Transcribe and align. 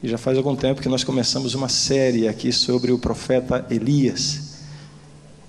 E 0.00 0.06
já 0.06 0.16
faz 0.16 0.38
algum 0.38 0.54
tempo 0.54 0.80
que 0.80 0.88
nós 0.88 1.02
começamos 1.02 1.54
uma 1.54 1.68
série 1.68 2.28
aqui 2.28 2.52
sobre 2.52 2.92
o 2.92 2.98
profeta 2.98 3.66
Elias. 3.68 4.58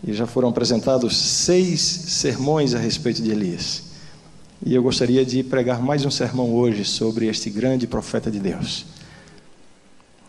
E 0.03 0.11
já 0.11 0.25
foram 0.25 0.49
apresentados 0.49 1.15
seis 1.15 1.79
sermões 1.81 2.73
a 2.73 2.79
respeito 2.79 3.21
de 3.21 3.29
Elias. 3.29 3.83
E 4.65 4.73
eu 4.73 4.81
gostaria 4.81 5.23
de 5.23 5.43
pregar 5.43 5.79
mais 5.79 6.03
um 6.03 6.09
sermão 6.09 6.51
hoje 6.55 6.83
sobre 6.83 7.27
este 7.27 7.51
grande 7.51 7.85
profeta 7.85 8.31
de 8.31 8.39
Deus. 8.39 8.87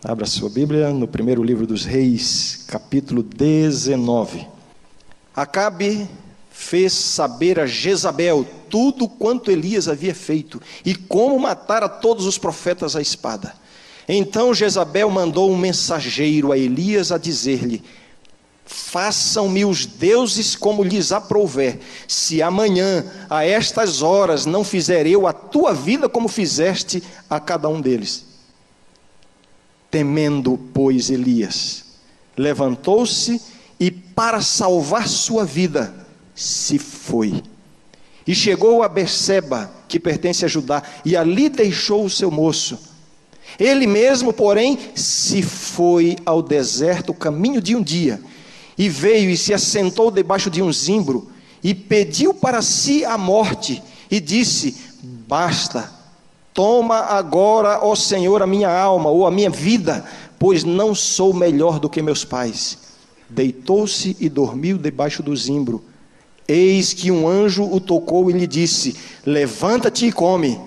Abra 0.03 0.27
sua 0.27 0.49
Bíblia 0.49 0.91
no 0.91 1.07
primeiro 1.07 1.43
livro 1.43 1.65
dos 1.65 1.83
Reis, 1.83 2.63
capítulo 2.67 3.23
19. 3.23 4.47
Acabe 5.35 6.07
fez 6.51 6.93
saber 6.93 7.59
a 7.59 7.65
Jezabel 7.65 8.45
tudo 8.69 9.09
quanto 9.09 9.49
Elias 9.49 9.87
havia 9.87 10.13
feito 10.13 10.61
e 10.85 10.93
como 10.93 11.39
matara 11.39 11.89
todos 11.89 12.27
os 12.27 12.37
profetas 12.37 12.95
à 12.95 13.01
espada. 13.01 13.60
Então 14.13 14.53
Jezabel 14.53 15.09
mandou 15.09 15.49
um 15.49 15.57
mensageiro 15.57 16.51
a 16.51 16.57
Elias 16.57 17.13
a 17.13 17.17
dizer-lhe: 17.17 17.81
Façam-me 18.65 19.63
os 19.63 19.85
deuses 19.85 20.53
como 20.53 20.83
lhes 20.83 21.13
aprouver, 21.13 21.79
se 22.09 22.41
amanhã, 22.41 23.05
a 23.29 23.45
estas 23.45 24.01
horas, 24.01 24.45
não 24.45 24.65
fizer 24.65 25.07
eu 25.07 25.25
a 25.27 25.31
tua 25.31 25.73
vida 25.73 26.09
como 26.09 26.27
fizeste 26.27 27.01
a 27.29 27.39
cada 27.39 27.69
um 27.69 27.79
deles. 27.79 28.25
Temendo, 29.89 30.59
pois, 30.73 31.09
Elias, 31.09 31.85
levantou-se 32.35 33.41
e, 33.79 33.89
para 33.89 34.41
salvar 34.41 35.07
sua 35.07 35.45
vida, 35.45 36.05
se 36.35 36.77
foi. 36.77 37.41
E 38.27 38.35
chegou 38.35 38.83
a 38.83 38.89
Berseba, 38.89 39.71
que 39.87 39.97
pertence 39.97 40.43
a 40.43 40.49
Judá, 40.49 40.83
e 41.05 41.15
ali 41.15 41.47
deixou 41.47 42.03
o 42.03 42.09
seu 42.09 42.29
moço. 42.29 42.90
Ele 43.59 43.85
mesmo, 43.87 44.33
porém, 44.33 44.77
se 44.95 45.41
foi 45.41 46.17
ao 46.25 46.41
deserto, 46.41 47.13
caminho 47.13 47.61
de 47.61 47.75
um 47.75 47.83
dia 47.83 48.19
e 48.77 48.89
veio 48.89 49.29
e 49.29 49.37
se 49.37 49.53
assentou 49.53 50.09
debaixo 50.09 50.49
de 50.49 50.61
um 50.61 50.71
zimbro 50.71 51.29
e 51.63 51.73
pediu 51.73 52.33
para 52.33 52.61
si 52.61 53.05
a 53.05 53.17
morte 53.17 53.81
e 54.09 54.19
disse: 54.19 54.75
Basta, 55.03 55.91
toma 56.53 56.97
agora, 56.97 57.79
ó 57.83 57.95
Senhor, 57.95 58.41
a 58.41 58.47
minha 58.47 58.69
alma 58.69 59.09
ou 59.09 59.27
a 59.27 59.31
minha 59.31 59.49
vida, 59.49 60.03
pois 60.39 60.63
não 60.63 60.95
sou 60.95 61.33
melhor 61.33 61.79
do 61.79 61.89
que 61.89 62.01
meus 62.01 62.25
pais. 62.25 62.79
Deitou-se 63.29 64.17
e 64.19 64.27
dormiu 64.27 64.77
debaixo 64.77 65.21
do 65.21 65.35
zimbro. 65.35 65.83
Eis 66.47 66.91
que 66.91 67.11
um 67.11 67.27
anjo 67.27 67.63
o 67.63 67.79
tocou 67.79 68.29
e 68.29 68.33
lhe 68.33 68.47
disse: 68.47 68.95
Levanta-te 69.25 70.07
e 70.07 70.11
come. 70.11 70.59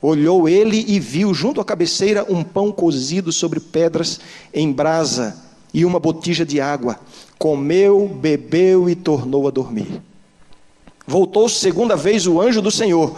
Olhou 0.00 0.48
ele 0.48 0.84
e 0.86 1.00
viu 1.00 1.34
junto 1.34 1.60
à 1.60 1.64
cabeceira 1.64 2.24
um 2.28 2.44
pão 2.44 2.70
cozido 2.70 3.32
sobre 3.32 3.58
pedras 3.58 4.20
em 4.54 4.70
brasa 4.70 5.36
e 5.74 5.84
uma 5.84 5.98
botija 5.98 6.46
de 6.46 6.60
água. 6.60 7.00
Comeu, 7.36 8.08
bebeu 8.08 8.88
e 8.88 8.94
tornou 8.94 9.48
a 9.48 9.50
dormir. 9.50 10.00
Voltou 11.06 11.48
segunda 11.48 11.96
vez 11.96 12.26
o 12.26 12.40
anjo 12.40 12.60
do 12.60 12.70
Senhor, 12.70 13.16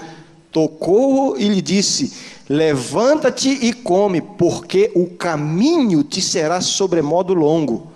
tocou-o 0.52 1.36
e 1.36 1.48
lhe 1.48 1.60
disse: 1.60 2.12
Levanta-te 2.48 3.48
e 3.48 3.72
come, 3.72 4.20
porque 4.20 4.90
o 4.94 5.06
caminho 5.06 6.02
te 6.02 6.22
será 6.22 6.60
sobremodo 6.60 7.34
longo. 7.34 7.88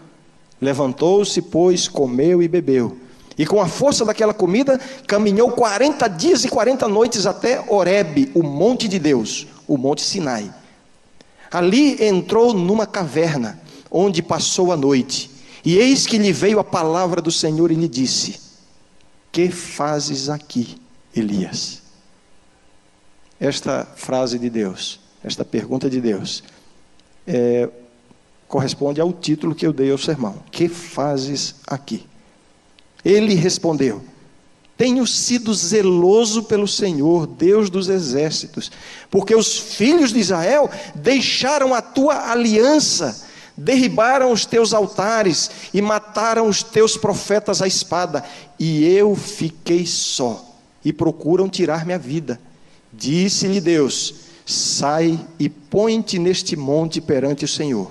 Levantou-se, 0.60 1.40
pois, 1.42 1.88
comeu 1.88 2.42
e 2.42 2.48
bebeu. 2.48 2.96
E 3.36 3.44
com 3.44 3.60
a 3.60 3.66
força 3.66 4.04
daquela 4.04 4.32
comida, 4.32 4.78
caminhou 5.06 5.50
40 5.50 6.08
dias 6.08 6.44
e 6.44 6.48
40 6.48 6.86
noites 6.88 7.26
até 7.26 7.64
Horebe, 7.68 8.30
o 8.34 8.42
monte 8.42 8.86
de 8.86 8.98
Deus, 8.98 9.46
o 9.66 9.76
monte 9.76 10.02
Sinai. 10.02 10.52
Ali 11.50 12.04
entrou 12.04 12.54
numa 12.54 12.86
caverna 12.86 13.60
onde 13.90 14.22
passou 14.22 14.72
a 14.72 14.76
noite. 14.76 15.30
E 15.64 15.76
eis 15.78 16.06
que 16.06 16.18
lhe 16.18 16.32
veio 16.32 16.58
a 16.58 16.64
palavra 16.64 17.22
do 17.22 17.30
Senhor 17.30 17.70
e 17.70 17.74
lhe 17.74 17.88
disse: 17.88 18.40
Que 19.32 19.48
fazes 19.50 20.28
aqui, 20.28 20.80
Elias? 21.14 21.82
Esta 23.40 23.86
frase 23.96 24.38
de 24.38 24.50
Deus, 24.50 25.00
esta 25.22 25.44
pergunta 25.44 25.88
de 25.88 26.00
Deus, 26.00 26.42
é, 27.26 27.68
corresponde 28.46 29.00
ao 29.00 29.12
título 29.12 29.54
que 29.54 29.66
eu 29.66 29.72
dei 29.72 29.90
ao 29.90 29.98
sermão: 29.98 30.42
Que 30.50 30.68
fazes 30.68 31.56
aqui? 31.66 32.06
Ele 33.04 33.34
respondeu: 33.34 34.02
Tenho 34.76 35.06
sido 35.06 35.52
zeloso 35.52 36.44
pelo 36.44 36.66
Senhor, 36.66 37.26
Deus 37.26 37.68
dos 37.68 37.88
exércitos, 37.88 38.70
porque 39.10 39.34
os 39.34 39.58
filhos 39.58 40.12
de 40.12 40.20
Israel 40.20 40.70
deixaram 40.94 41.74
a 41.74 41.82
tua 41.82 42.30
aliança 42.30 43.24
derribaram 43.56 44.32
os 44.32 44.44
teus 44.44 44.74
altares 44.74 45.50
e 45.72 45.80
mataram 45.80 46.48
os 46.48 46.62
teus 46.62 46.96
profetas 46.96 47.62
à 47.62 47.66
espada, 47.66 48.24
e 48.58 48.84
eu 48.84 49.14
fiquei 49.14 49.86
só, 49.86 50.44
e 50.84 50.92
procuram 50.92 51.48
tirar 51.48 51.86
minha 51.86 51.98
vida. 51.98 52.40
Disse-lhe 52.92 53.60
Deus: 53.60 54.14
Sai 54.44 55.18
e 55.38 55.48
põe-te 55.48 56.18
neste 56.18 56.56
monte 56.56 57.00
perante 57.00 57.44
o 57.44 57.48
Senhor. 57.48 57.90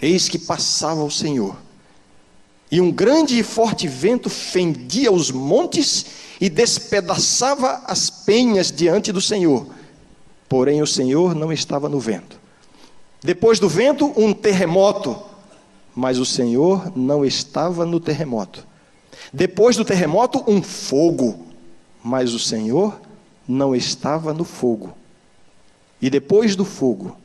Eis 0.00 0.28
que 0.28 0.38
passava 0.38 1.02
o 1.02 1.10
Senhor, 1.10 1.56
e 2.70 2.80
um 2.80 2.90
grande 2.90 3.38
e 3.38 3.42
forte 3.42 3.86
vento 3.86 4.28
fendia 4.28 5.12
os 5.12 5.30
montes 5.30 6.06
e 6.40 6.48
despedaçava 6.48 7.82
as 7.86 8.10
penhas 8.10 8.72
diante 8.72 9.12
do 9.12 9.20
Senhor. 9.20 9.66
Porém, 10.48 10.82
o 10.82 10.86
Senhor 10.86 11.34
não 11.34 11.52
estava 11.52 11.88
no 11.88 12.00
vento. 12.00 12.38
Depois 13.22 13.58
do 13.58 13.68
vento, 13.68 14.12
um 14.16 14.32
terremoto, 14.32 15.16
mas 15.94 16.18
o 16.18 16.24
Senhor 16.24 16.92
não 16.96 17.24
estava 17.24 17.86
no 17.86 17.98
terremoto. 17.98 18.66
Depois 19.32 19.76
do 19.76 19.84
terremoto, 19.84 20.44
um 20.46 20.62
fogo, 20.62 21.46
mas 22.02 22.34
o 22.34 22.38
Senhor 22.38 23.00
não 23.48 23.74
estava 23.74 24.34
no 24.34 24.44
fogo. 24.44 24.92
E 26.00 26.10
depois 26.10 26.54
do 26.54 26.64
fogo, 26.64 27.16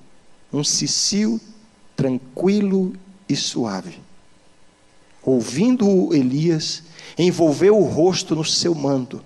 um 0.54 0.64
cicio 0.64 1.40
tranquilo 1.96 2.94
e 3.28 3.36
suave. 3.36 4.00
Ouvindo-o 5.24 6.14
Elias, 6.14 6.84
envolveu 7.18 7.78
o 7.78 7.86
rosto 7.86 8.36
no 8.36 8.44
seu 8.44 8.74
manto 8.74 9.22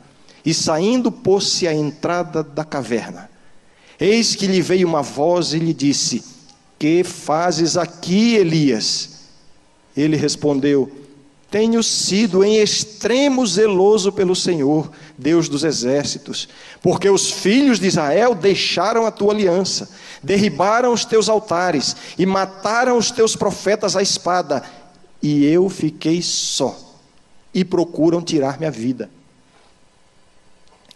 e 0.46 0.54
saindo 0.54 1.12
pôs-se 1.12 1.68
à 1.68 1.74
entrada 1.74 2.44
da 2.44 2.64
caverna. 2.64 3.30
Eis 4.00 4.36
que 4.36 4.48
lhe 4.48 4.62
veio 4.62 4.88
uma 4.88 5.02
voz 5.02 5.54
e 5.54 5.60
lhe 5.60 5.74
disse: 5.74 6.36
que 6.78 7.04
fazes 7.04 7.78
aqui, 7.78 8.36
Elias? 8.36 9.10
Ele 9.96 10.18
respondeu: 10.18 10.92
Tenho 11.50 11.82
sido 11.82 12.44
em 12.44 12.58
extremo 12.58 13.48
zeloso 13.48 14.12
pelo 14.12 14.36
Senhor, 14.36 14.92
Deus 15.18 15.48
dos 15.48 15.64
exércitos, 15.64 16.50
porque 16.82 17.10
os 17.10 17.32
filhos 17.32 17.80
de 17.80 17.88
Israel 17.88 18.36
deixaram 18.36 19.06
a 19.06 19.12
tua 19.12 19.34
aliança, 19.34 19.90
derribaram 20.22 20.92
os 20.92 21.06
teus 21.06 21.30
altares 21.30 21.96
e 22.18 22.26
mataram 22.26 22.98
os 22.98 23.10
teus 23.10 23.36
profetas 23.36 23.96
à 23.96 24.02
espada, 24.02 24.62
e 25.28 25.44
eu 25.44 25.68
fiquei 25.70 26.22
só, 26.22 26.80
e 27.52 27.66
procuram 27.66 28.22
tirar 28.22 28.60
minha 28.60 28.70
vida. 28.70 29.10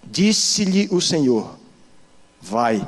Disse-lhe 0.03 0.87
o 0.91 1.01
Senhor: 1.01 1.57
Vai 2.39 2.87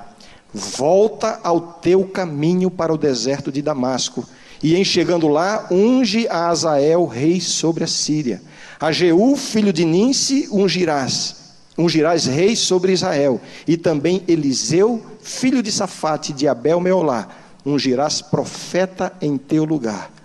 Volta 0.54 1.40
ao 1.44 1.60
teu 1.62 2.04
caminho 2.06 2.70
para 2.70 2.94
o 2.94 2.98
deserto 2.98 3.52
de 3.52 3.60
Damasco, 3.60 4.24
e 4.62 4.76
em 4.76 4.84
chegando 4.84 5.28
lá, 5.28 5.68
unge 5.72 6.28
a 6.28 6.50
Azael, 6.50 7.08
rei 7.08 7.42
sobre 7.42 7.84
a 7.84 7.88
Síria. 7.88 8.40
A 8.80 8.92
Jeú, 8.92 9.36
filho 9.36 9.74
de 9.74 9.84
Ninse, 9.84 10.48
ungirás. 10.52 11.38
Ungirás 11.76 12.28
rei 12.28 12.56
sobre 12.56 12.92
Israel. 12.92 13.42
E 13.66 13.78
também 13.78 14.24
Eliseu, 14.28 15.04
filho 15.24 15.64
de 15.64 15.72
Safate, 15.72 16.34
de 16.34 16.48
Abel 16.48 16.80
Meolá, 16.80 17.30
ungirás 17.66 18.22
profeta 18.22 19.12
em 19.20 19.40
teu 19.40 19.64
lugar. 19.64 20.21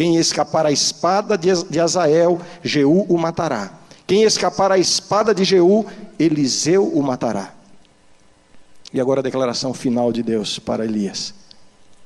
Quem 0.00 0.16
escapar 0.16 0.64
à 0.64 0.72
espada 0.72 1.36
de 1.36 1.78
Azael, 1.78 2.40
Jeú 2.62 3.02
o 3.02 3.18
matará. 3.18 3.70
Quem 4.06 4.22
escapar 4.22 4.72
à 4.72 4.78
espada 4.78 5.34
de 5.34 5.44
Jeú, 5.44 5.84
Eliseu 6.18 6.88
o 6.88 7.02
matará. 7.02 7.52
E 8.94 8.98
agora 8.98 9.20
a 9.20 9.22
declaração 9.22 9.74
final 9.74 10.10
de 10.10 10.22
Deus 10.22 10.58
para 10.58 10.86
Elias: 10.86 11.34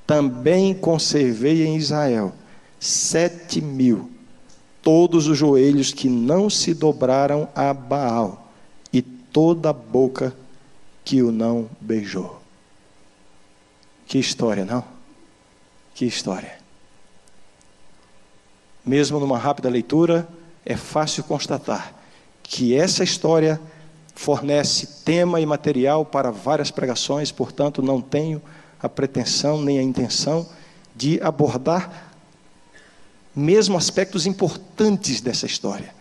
Também 0.05 0.75
conservei 0.75 1.64
em 1.64 1.76
Israel 1.76 2.32
sete 2.81 3.61
mil, 3.61 4.11
todos 4.82 5.29
os 5.29 5.38
joelhos 5.38 5.93
que 5.93 6.08
não 6.08 6.50
se 6.50 6.75
dobraram 6.75 7.49
a 7.55 7.73
Baal, 7.73 8.50
e 8.93 9.02
toda 9.02 9.70
a 9.70 9.73
boca 9.73 10.35
que 11.05 11.23
o 11.23 11.31
não 11.31 11.70
beijou. 11.81 12.41
Que 14.05 14.19
história, 14.19 14.64
não? 14.64 14.82
Que 15.94 16.05
história. 16.05 16.63
Mesmo 18.84 19.19
numa 19.19 19.38
rápida 19.38 19.69
leitura, 19.69 20.28
é 20.64 20.76
fácil 20.76 21.25
constatar 21.25 21.94
que 22.42 22.75
essa 22.75 23.02
história 23.02 23.60
fornece 24.14 25.02
tema 25.04 25.40
e 25.40 25.46
material 25.46 26.04
para 26.04 26.31
várias 26.31 26.70
pregações, 26.70 27.32
portanto, 27.32 27.82
não 27.82 28.00
tenho 28.00 28.40
a 28.81 28.88
pretensão 28.88 29.60
nem 29.60 29.78
a 29.78 29.82
intenção 29.82 30.46
de 30.94 31.20
abordar 31.20 32.12
mesmo 33.34 33.76
aspectos 33.76 34.26
importantes 34.26 35.20
dessa 35.20 35.46
história. 35.46 35.92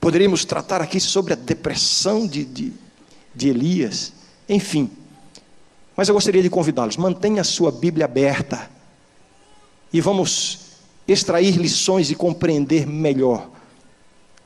Poderíamos 0.00 0.44
tratar 0.44 0.80
aqui 0.80 1.00
sobre 1.00 1.32
a 1.32 1.36
depressão 1.36 2.26
de, 2.26 2.44
de, 2.44 2.72
de 3.34 3.48
Elias, 3.48 4.12
enfim. 4.48 4.90
Mas 5.96 6.08
eu 6.08 6.14
gostaria 6.14 6.42
de 6.42 6.48
convidá-los, 6.48 6.96
mantenha 6.96 7.40
a 7.40 7.44
sua 7.44 7.72
Bíblia 7.72 8.04
aberta 8.04 8.70
e 9.92 10.00
vamos 10.00 10.69
extrair 11.12 11.56
lições 11.56 12.10
e 12.10 12.14
compreender 12.14 12.86
melhor 12.86 13.48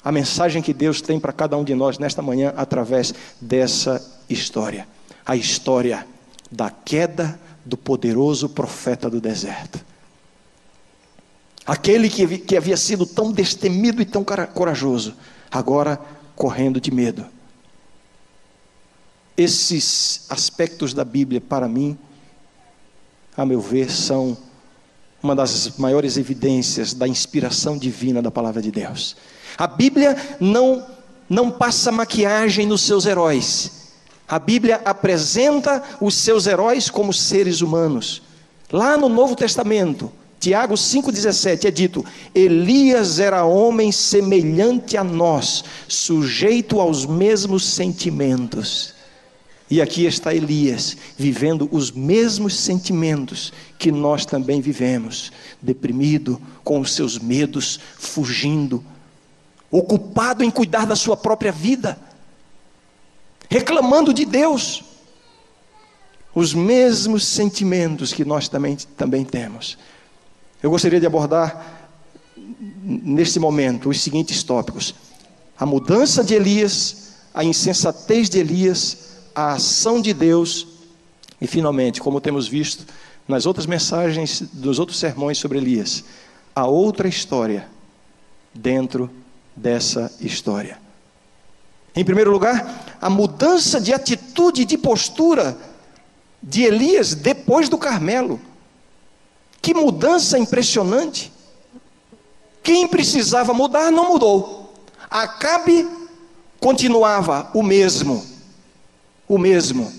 a 0.05 0.12
mensagem 0.12 0.61
que 0.61 0.75
Deus 0.75 1.00
tem 1.00 1.19
para 1.19 1.32
cada 1.32 1.56
um 1.56 1.64
de 1.64 1.75
nós 1.75 1.99
nesta 1.99 2.20
manhã 2.20 2.52
através 2.56 3.14
dessa 3.40 4.05
história. 4.28 4.87
A 5.25 5.34
história 5.34 6.06
da 6.50 6.69
queda 6.70 7.40
do 7.64 7.76
poderoso 7.76 8.50
profeta 8.50 9.08
do 9.08 9.19
deserto. 9.19 9.81
Aquele 11.66 12.11
que, 12.11 12.37
que 12.37 12.55
havia 12.55 12.76
sido 12.76 13.06
tão 13.06 13.32
destemido 13.32 14.02
e 14.02 14.05
tão 14.05 14.22
corajoso, 14.22 15.14
agora 15.50 15.99
correndo 16.37 16.78
de 16.78 16.90
medo. 16.90 17.25
Esses 19.34 20.26
aspectos 20.28 20.93
da 20.93 21.05
Bíblia, 21.05 21.40
para 21.40 21.67
mim, 21.67 21.96
a 23.34 23.46
meu 23.46 23.60
ver, 23.60 23.90
são 23.90 24.37
uma 25.25 25.35
das 25.35 25.79
maiores 25.79 26.19
evidências 26.19 26.93
da 26.93 27.09
inspiração 27.09 27.79
divina 27.79 28.21
da 28.21 28.31
palavra 28.31 28.61
de 28.61 28.71
Deus. 28.71 29.17
A 29.56 29.67
Bíblia 29.67 30.15
não, 30.38 30.87
não 31.29 31.50
passa 31.50 31.91
maquiagem 31.91 32.67
nos 32.67 32.82
seus 32.82 33.06
heróis. 33.06 33.85
A 34.29 34.38
Bíblia 34.38 34.82
apresenta 34.85 35.82
os 35.99 36.15
seus 36.15 36.47
heróis 36.47 36.91
como 36.91 37.11
seres 37.11 37.62
humanos. 37.62 38.23
Lá 38.71 38.99
no 38.99 39.09
Novo 39.09 39.35
Testamento, 39.35 40.12
Tiago 40.38 40.75
5,17 40.75 41.65
é 41.65 41.70
dito: 41.70 42.05
Elias 42.35 43.19
era 43.19 43.47
homem 43.47 43.91
semelhante 43.91 44.94
a 44.94 45.03
nós, 45.03 45.65
sujeito 45.88 46.81
aos 46.81 47.06
mesmos 47.06 47.65
sentimentos. 47.65 48.94
E 49.70 49.81
aqui 49.81 50.05
está 50.05 50.34
Elias, 50.34 50.96
vivendo 51.16 51.69
os 51.72 51.90
mesmos 51.90 52.55
sentimentos 52.55 53.52
que 53.78 53.90
nós 53.90 54.26
também 54.26 54.61
vivemos, 54.61 55.32
deprimido, 55.61 56.40
com 56.62 56.81
os 56.81 56.93
seus 56.93 57.19
medos, 57.19 57.81
fugindo, 57.96 58.84
ocupado 59.70 60.44
em 60.44 60.50
cuidar 60.50 60.87
da 60.87 60.94
sua 60.94 61.16
própria 61.16 61.50
vida, 61.50 61.99
reclamando 63.49 64.12
de 64.12 64.25
Deus, 64.25 64.84
os 66.34 66.52
mesmos 66.52 67.25
sentimentos 67.26 68.12
que 68.12 68.25
nós 68.25 68.49
também, 68.49 68.76
também 68.96 69.25
temos. 69.25 69.78
Eu 70.62 70.70
gostaria 70.70 71.00
de 71.00 71.06
abordar 71.06 71.90
neste 72.82 73.38
momento 73.38 73.88
os 73.88 74.02
seguintes 74.02 74.43
tópicos: 74.43 74.94
a 75.56 75.64
mudança 75.64 76.22
de 76.22 76.34
Elias, 76.34 77.12
a 77.32 77.44
insensatez 77.44 78.28
de 78.28 78.38
Elias, 78.38 79.13
a 79.34 79.52
ação 79.52 80.00
de 80.00 80.12
Deus 80.12 80.66
e, 81.40 81.46
finalmente, 81.46 82.00
como 82.00 82.20
temos 82.20 82.46
visto 82.46 82.86
nas 83.26 83.46
outras 83.46 83.66
mensagens 83.66 84.42
dos 84.52 84.78
outros 84.78 84.98
sermões 84.98 85.38
sobre 85.38 85.58
Elias, 85.58 86.04
a 86.54 86.66
outra 86.66 87.08
história 87.08 87.69
dentro 88.52 89.10
dessa 89.56 90.12
história. 90.20 90.78
Em 91.96 92.04
primeiro 92.04 92.31
lugar, 92.31 92.96
a 93.00 93.08
mudança 93.08 93.81
de 93.81 93.92
atitude 93.92 94.64
de 94.64 94.76
postura 94.76 95.56
de 96.42 96.62
Elias 96.62 97.14
depois 97.14 97.69
do 97.69 97.78
Carmelo. 97.78 98.40
Que 99.62 99.72
mudança 99.72 100.38
impressionante! 100.38 101.32
Quem 102.62 102.88
precisava 102.88 103.52
mudar 103.54 103.90
não 103.92 104.08
mudou. 104.08 104.75
Acabe 105.10 105.88
continuava 106.58 107.50
o 107.54 107.62
mesmo, 107.62 108.25
o 109.29 109.38
mesmo, 109.38 109.93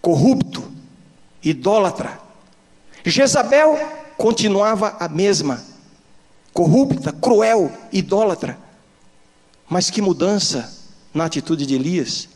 corrupto, 0.00 0.70
idólatra. 1.42 2.20
Jezabel 3.04 3.78
continuava 4.16 4.96
a 4.98 5.08
mesma 5.08 5.62
corrupta, 6.54 7.12
cruel, 7.12 7.70
idólatra. 7.92 8.56
Mas 9.68 9.90
que 9.90 10.00
mudança 10.00 10.72
na 11.12 11.24
atitude 11.24 11.66
de 11.66 11.74
Elias. 11.74 12.28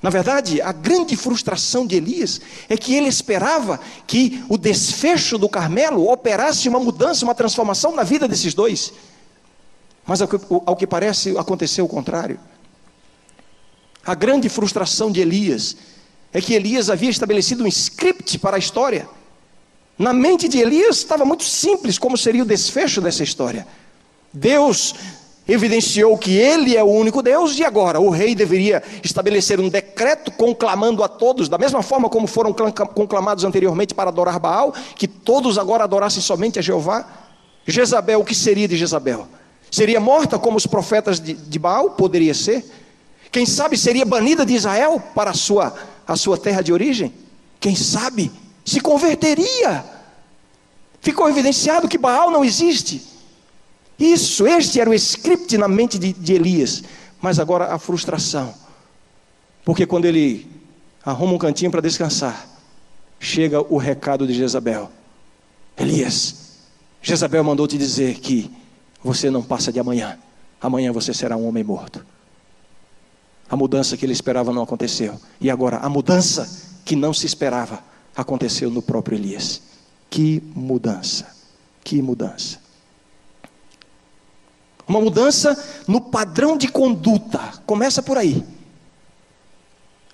Na 0.00 0.10
verdade, 0.10 0.60
a 0.60 0.72
grande 0.72 1.16
frustração 1.16 1.86
de 1.86 1.94
Elias 1.94 2.40
é 2.68 2.76
que 2.76 2.94
ele 2.94 3.06
esperava 3.06 3.78
que 4.06 4.44
o 4.48 4.58
desfecho 4.58 5.38
do 5.38 5.48
Carmelo 5.48 6.10
operasse 6.10 6.68
uma 6.68 6.80
mudança, 6.80 7.24
uma 7.24 7.34
transformação 7.34 7.94
na 7.94 8.02
vida 8.02 8.26
desses 8.26 8.54
dois. 8.54 8.92
Mas 10.04 10.20
ao 10.20 10.26
que, 10.26 10.40
ao 10.66 10.74
que 10.74 10.86
parece 10.86 11.36
aconteceu 11.38 11.84
o 11.84 11.88
contrário. 11.88 12.40
A 14.04 14.14
grande 14.14 14.48
frustração 14.48 15.10
de 15.10 15.20
Elias 15.20 15.76
é 16.32 16.40
que 16.40 16.54
Elias 16.54 16.90
havia 16.90 17.10
estabelecido 17.10 17.64
um 17.64 17.68
script 17.68 18.38
para 18.38 18.56
a 18.56 18.58
história 18.58 19.08
na 19.98 20.12
mente 20.12 20.48
de 20.48 20.58
Elias 20.58 20.96
estava 20.96 21.24
muito 21.24 21.44
simples 21.44 21.98
como 21.98 22.16
seria 22.16 22.42
o 22.42 22.46
desfecho 22.46 23.00
dessa 23.00 23.22
história. 23.22 23.66
Deus 24.32 24.94
evidenciou 25.46 26.16
que 26.16 26.36
ele 26.36 26.76
é 26.76 26.82
o 26.82 26.86
único 26.86 27.22
Deus 27.22 27.58
e 27.58 27.64
agora 27.64 28.00
o 28.00 28.10
rei 28.10 28.34
deveria 28.34 28.82
estabelecer 29.04 29.60
um 29.60 29.68
decreto 29.68 30.30
conclamando 30.32 31.02
a 31.04 31.08
todos, 31.08 31.48
da 31.48 31.58
mesma 31.58 31.82
forma 31.82 32.08
como 32.08 32.26
foram 32.26 32.52
conclamados 32.52 33.44
anteriormente 33.44 33.94
para 33.94 34.10
adorar 34.10 34.38
Baal, 34.38 34.74
que 34.96 35.06
todos 35.06 35.58
agora 35.58 35.84
adorassem 35.84 36.22
somente 36.22 36.58
a 36.58 36.62
Jeová. 36.62 37.06
Jezabel, 37.66 38.20
o 38.20 38.24
que 38.24 38.34
seria 38.34 38.66
de 38.66 38.76
Jezabel? 38.76 39.28
Seria 39.70 40.00
morta 40.00 40.38
como 40.38 40.56
os 40.56 40.66
profetas 40.66 41.20
de, 41.20 41.34
de 41.34 41.58
Baal? 41.58 41.90
Poderia 41.90 42.34
ser. 42.34 42.64
Quem 43.32 43.46
sabe 43.46 43.76
seria 43.76 44.04
banida 44.04 44.46
de 44.46 44.54
Israel 44.54 45.02
para 45.14 45.30
a 45.30 45.34
sua, 45.34 45.74
a 46.06 46.14
sua 46.14 46.38
terra 46.38 46.62
de 46.62 46.72
origem? 46.72 47.12
Quem 47.58 47.74
sabe? 47.74 48.30
Se 48.64 48.80
converteria 48.80 49.92
ficou 51.02 51.28
evidenciado 51.28 51.88
que 51.88 51.98
Baal 51.98 52.30
não 52.30 52.44
existe. 52.44 53.02
Isso, 53.98 54.46
este 54.46 54.80
era 54.80 54.88
o 54.88 54.94
script 54.94 55.58
na 55.58 55.68
mente 55.68 55.98
de, 55.98 56.12
de 56.12 56.32
Elias. 56.32 56.82
Mas 57.20 57.38
agora 57.38 57.74
a 57.74 57.78
frustração. 57.78 58.54
Porque 59.64 59.84
quando 59.84 60.06
ele 60.06 60.48
arruma 61.04 61.34
um 61.34 61.38
cantinho 61.38 61.70
para 61.70 61.80
descansar, 61.80 62.48
chega 63.20 63.60
o 63.60 63.76
recado 63.76 64.26
de 64.26 64.32
Jezabel: 64.32 64.90
Elias, 65.76 66.58
Jezabel 67.02 67.44
mandou 67.44 67.68
te 67.68 67.76
dizer 67.76 68.18
que 68.18 68.50
você 69.02 69.30
não 69.30 69.42
passa 69.42 69.72
de 69.72 69.78
amanhã. 69.78 70.18
Amanhã 70.60 70.92
você 70.92 71.12
será 71.12 71.36
um 71.36 71.46
homem 71.46 71.62
morto. 71.62 72.04
A 73.52 73.56
mudança 73.56 73.98
que 73.98 74.06
ele 74.06 74.14
esperava 74.14 74.50
não 74.50 74.62
aconteceu. 74.62 75.20
E 75.38 75.50
agora, 75.50 75.76
a 75.76 75.88
mudança 75.90 76.48
que 76.86 76.96
não 76.96 77.12
se 77.12 77.26
esperava 77.26 77.84
aconteceu 78.16 78.70
no 78.70 78.80
próprio 78.80 79.18
Elias. 79.18 79.60
Que 80.08 80.42
mudança, 80.56 81.26
que 81.84 82.00
mudança. 82.00 82.58
Uma 84.88 85.02
mudança 85.02 85.62
no 85.86 86.00
padrão 86.00 86.56
de 86.56 86.66
conduta, 86.66 87.38
começa 87.66 88.02
por 88.02 88.16
aí. 88.16 88.42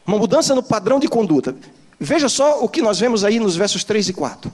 Uma 0.05 0.19
mudança 0.19 0.53
no 0.53 0.63
padrão 0.63 0.99
de 0.99 1.07
conduta. 1.07 1.55
Veja 2.01 2.29
só 2.29 2.65
o 2.65 2.69
que 2.69 2.83
nós 2.83 2.99
vemos 2.99 3.23
aí 3.23 3.39
nos 3.39 3.55
versos 3.55 3.85
3 3.85 4.09
e 4.09 4.13
4. 4.15 4.53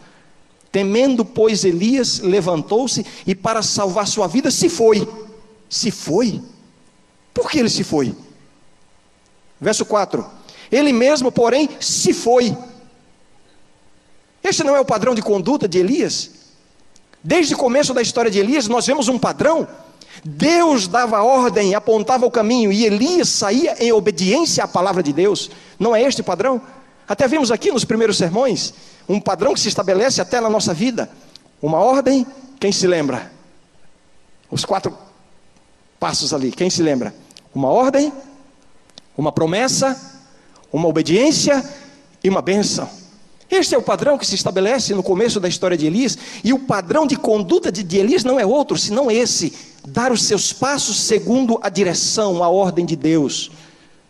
Temendo, 0.71 1.25
pois, 1.25 1.65
Elias 1.65 2.19
levantou-se 2.19 3.07
e, 3.27 3.35
para 3.35 3.63
salvar 3.63 4.07
sua 4.07 4.27
vida, 4.27 4.51
se 4.51 4.69
foi. 4.69 5.09
Se 5.71 5.91
foi? 5.91 6.43
Por 7.33 7.51
que 7.51 7.59
ele 7.59 7.71
se 7.71 7.83
foi? 7.83 8.15
Verso 9.61 9.85
4: 9.85 10.25
Ele 10.71 10.93
mesmo, 10.93 11.31
porém, 11.33 11.69
se 11.81 12.13
foi 12.13 12.57
este 14.45 14.63
não 14.63 14.77
é 14.77 14.81
o 14.81 14.85
padrão 14.85 15.15
de 15.15 15.23
conduta 15.23 15.67
de 15.67 15.79
Elias? 15.79 16.31
Desde 17.23 17.55
o 17.55 17.57
começo 17.57 17.95
da 17.95 18.03
história 18.03 18.31
de 18.31 18.39
Elias, 18.39 18.69
nós 18.69 18.87
vemos 18.87 19.09
um 19.09 19.19
padrão. 19.19 19.67
Deus 20.23 20.87
dava 20.87 21.23
ordem, 21.23 21.75
apontava 21.75 22.27
o 22.27 22.31
caminho, 22.31 22.71
e 22.71 22.85
Elias 22.85 23.31
saía 23.31 23.83
em 23.83 23.91
obediência 23.91 24.63
à 24.63 24.69
palavra 24.69 25.03
de 25.03 25.15
Deus. 25.15 25.51
Não 25.79 25.97
é 25.97 26.03
este 26.03 26.21
o 26.21 26.25
padrão? 26.25 26.61
Até 27.09 27.27
vimos 27.27 27.51
aqui 27.51 27.73
nos 27.73 27.87
primeiros 27.87 28.19
sermões 28.19 28.75
um 29.09 29.19
padrão 29.19 29.55
que 29.55 29.61
se 29.61 29.69
estabelece 29.69 30.21
até 30.21 30.39
na 30.43 30.51
nossa 30.51 30.75
vida. 30.75 31.11
Uma 31.63 31.79
ordem, 31.79 32.27
quem 32.61 32.71
se 32.71 32.87
lembra? 32.87 33.33
Os 34.51 34.65
quatro 34.67 34.97
passos 35.99 36.35
ali, 36.35 36.53
quem 36.53 36.69
se 36.69 36.83
lembra? 36.83 37.15
Uma 37.55 37.69
ordem, 37.69 38.13
uma 39.17 39.33
promessa, 39.33 40.21
uma 40.73 40.89
obediência 40.89 41.65
e 42.23 42.29
uma 42.29 42.43
bênção. 42.43 42.89
Este 43.51 43.75
é 43.75 43.79
o 43.79 43.83
padrão 43.83 44.19
que 44.19 44.27
se 44.27 44.35
estabelece 44.35 44.95
no 44.95 45.03
começo 45.03 45.39
da 45.39 45.49
história 45.49 45.77
de 45.77 45.87
Elias, 45.87 46.19
e 46.43 46.53
o 46.53 46.59
padrão 46.59 47.07
de 47.07 47.17
conduta 47.17 47.71
de, 47.71 47.97
Elias 47.97 48.25
não 48.25 48.41
é 48.41 48.47
outro, 48.47 48.77
senão 48.77 49.11
esse: 49.11 49.53
dar 49.87 50.11
os 50.11 50.25
seus 50.25 50.53
passos 50.53 51.01
segundo 51.01 51.59
a 51.63 51.69
direção, 51.69 52.43
a 52.43 52.49
ordem 52.49 52.85
de 52.85 52.97
Deus. 52.97 53.51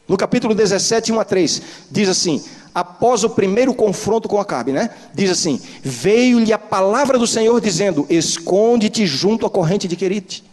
No 0.07 0.17
capítulo 0.17 0.55
17, 0.55 1.13
1 1.13 1.21
a 1.21 1.25
3, 1.25 1.63
diz 1.91 2.09
assim: 2.09 2.43
após 2.75 3.23
o 3.23 3.31
primeiro 3.31 3.73
confronto 3.73 4.29
com 4.29 4.41
Acabe, 4.41 4.73
né? 4.73 4.91
Diz 5.15 5.31
assim: 5.31 5.61
Veio-lhe 5.83 6.53
a 6.53 6.59
palavra 6.59 7.19
do 7.19 7.27
Senhor 7.27 7.61
dizendo: 7.61 8.07
Esconde-te 8.11 9.07
junto 9.07 9.47
à 9.47 9.51
corrente 9.51 9.87
de 9.87 9.97
Querite. 9.97 10.45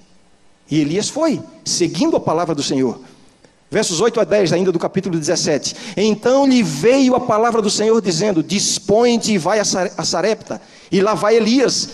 E 0.70 0.80
Elias 0.80 1.10
foi, 1.10 1.42
seguindo 1.66 2.16
a 2.16 2.20
palavra 2.20 2.54
do 2.54 2.64
Senhor. 2.64 3.00
Versos 3.72 4.02
8 4.02 4.20
a 4.20 4.26
10, 4.26 4.52
ainda 4.52 4.70
do 4.70 4.78
capítulo 4.78 5.18
17. 5.18 5.94
Então 5.96 6.46
lhe 6.46 6.62
veio 6.62 7.16
a 7.16 7.22
palavra 7.22 7.62
do 7.62 7.70
Senhor 7.70 8.02
dizendo: 8.02 8.44
Dispõe-te 8.44 9.32
e 9.32 9.38
vai 9.38 9.60
a 9.60 10.04
Sarepta. 10.04 10.62
E 10.92 11.00
lá 11.00 11.14
vai 11.14 11.38
Elias, 11.38 11.88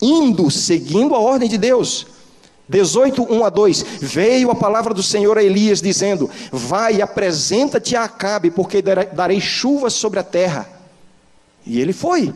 indo, 0.00 0.48
seguindo 0.52 1.16
a 1.16 1.18
ordem 1.18 1.48
de 1.48 1.58
Deus. 1.58 2.06
18, 2.68 3.26
1 3.28 3.44
a 3.44 3.50
2: 3.50 3.84
Veio 4.02 4.52
a 4.52 4.54
palavra 4.54 4.94
do 4.94 5.02
Senhor 5.02 5.36
a 5.36 5.42
Elias, 5.42 5.82
dizendo: 5.82 6.30
Vai, 6.52 7.02
apresenta-te 7.02 7.96
a 7.96 8.04
Acabe, 8.04 8.52
porque 8.52 8.80
darei 8.80 9.40
chuvas 9.40 9.94
sobre 9.94 10.20
a 10.20 10.22
terra. 10.22 10.68
E 11.66 11.80
ele 11.80 11.92
foi. 11.92 12.32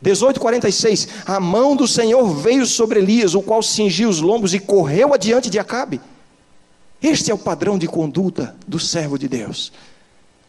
18, 0.00 0.38
46: 0.38 1.08
A 1.26 1.40
mão 1.40 1.74
do 1.74 1.88
Senhor 1.88 2.24
veio 2.36 2.64
sobre 2.64 3.00
Elias, 3.00 3.34
o 3.34 3.42
qual 3.42 3.64
cingiu 3.64 4.08
os 4.08 4.20
lombos 4.20 4.54
e 4.54 4.60
correu 4.60 5.12
adiante 5.12 5.50
de 5.50 5.58
Acabe. 5.58 6.00
Este 7.02 7.30
é 7.30 7.34
o 7.34 7.38
padrão 7.38 7.78
de 7.78 7.86
conduta 7.86 8.54
do 8.66 8.78
servo 8.78 9.18
de 9.18 9.28
Deus. 9.28 9.72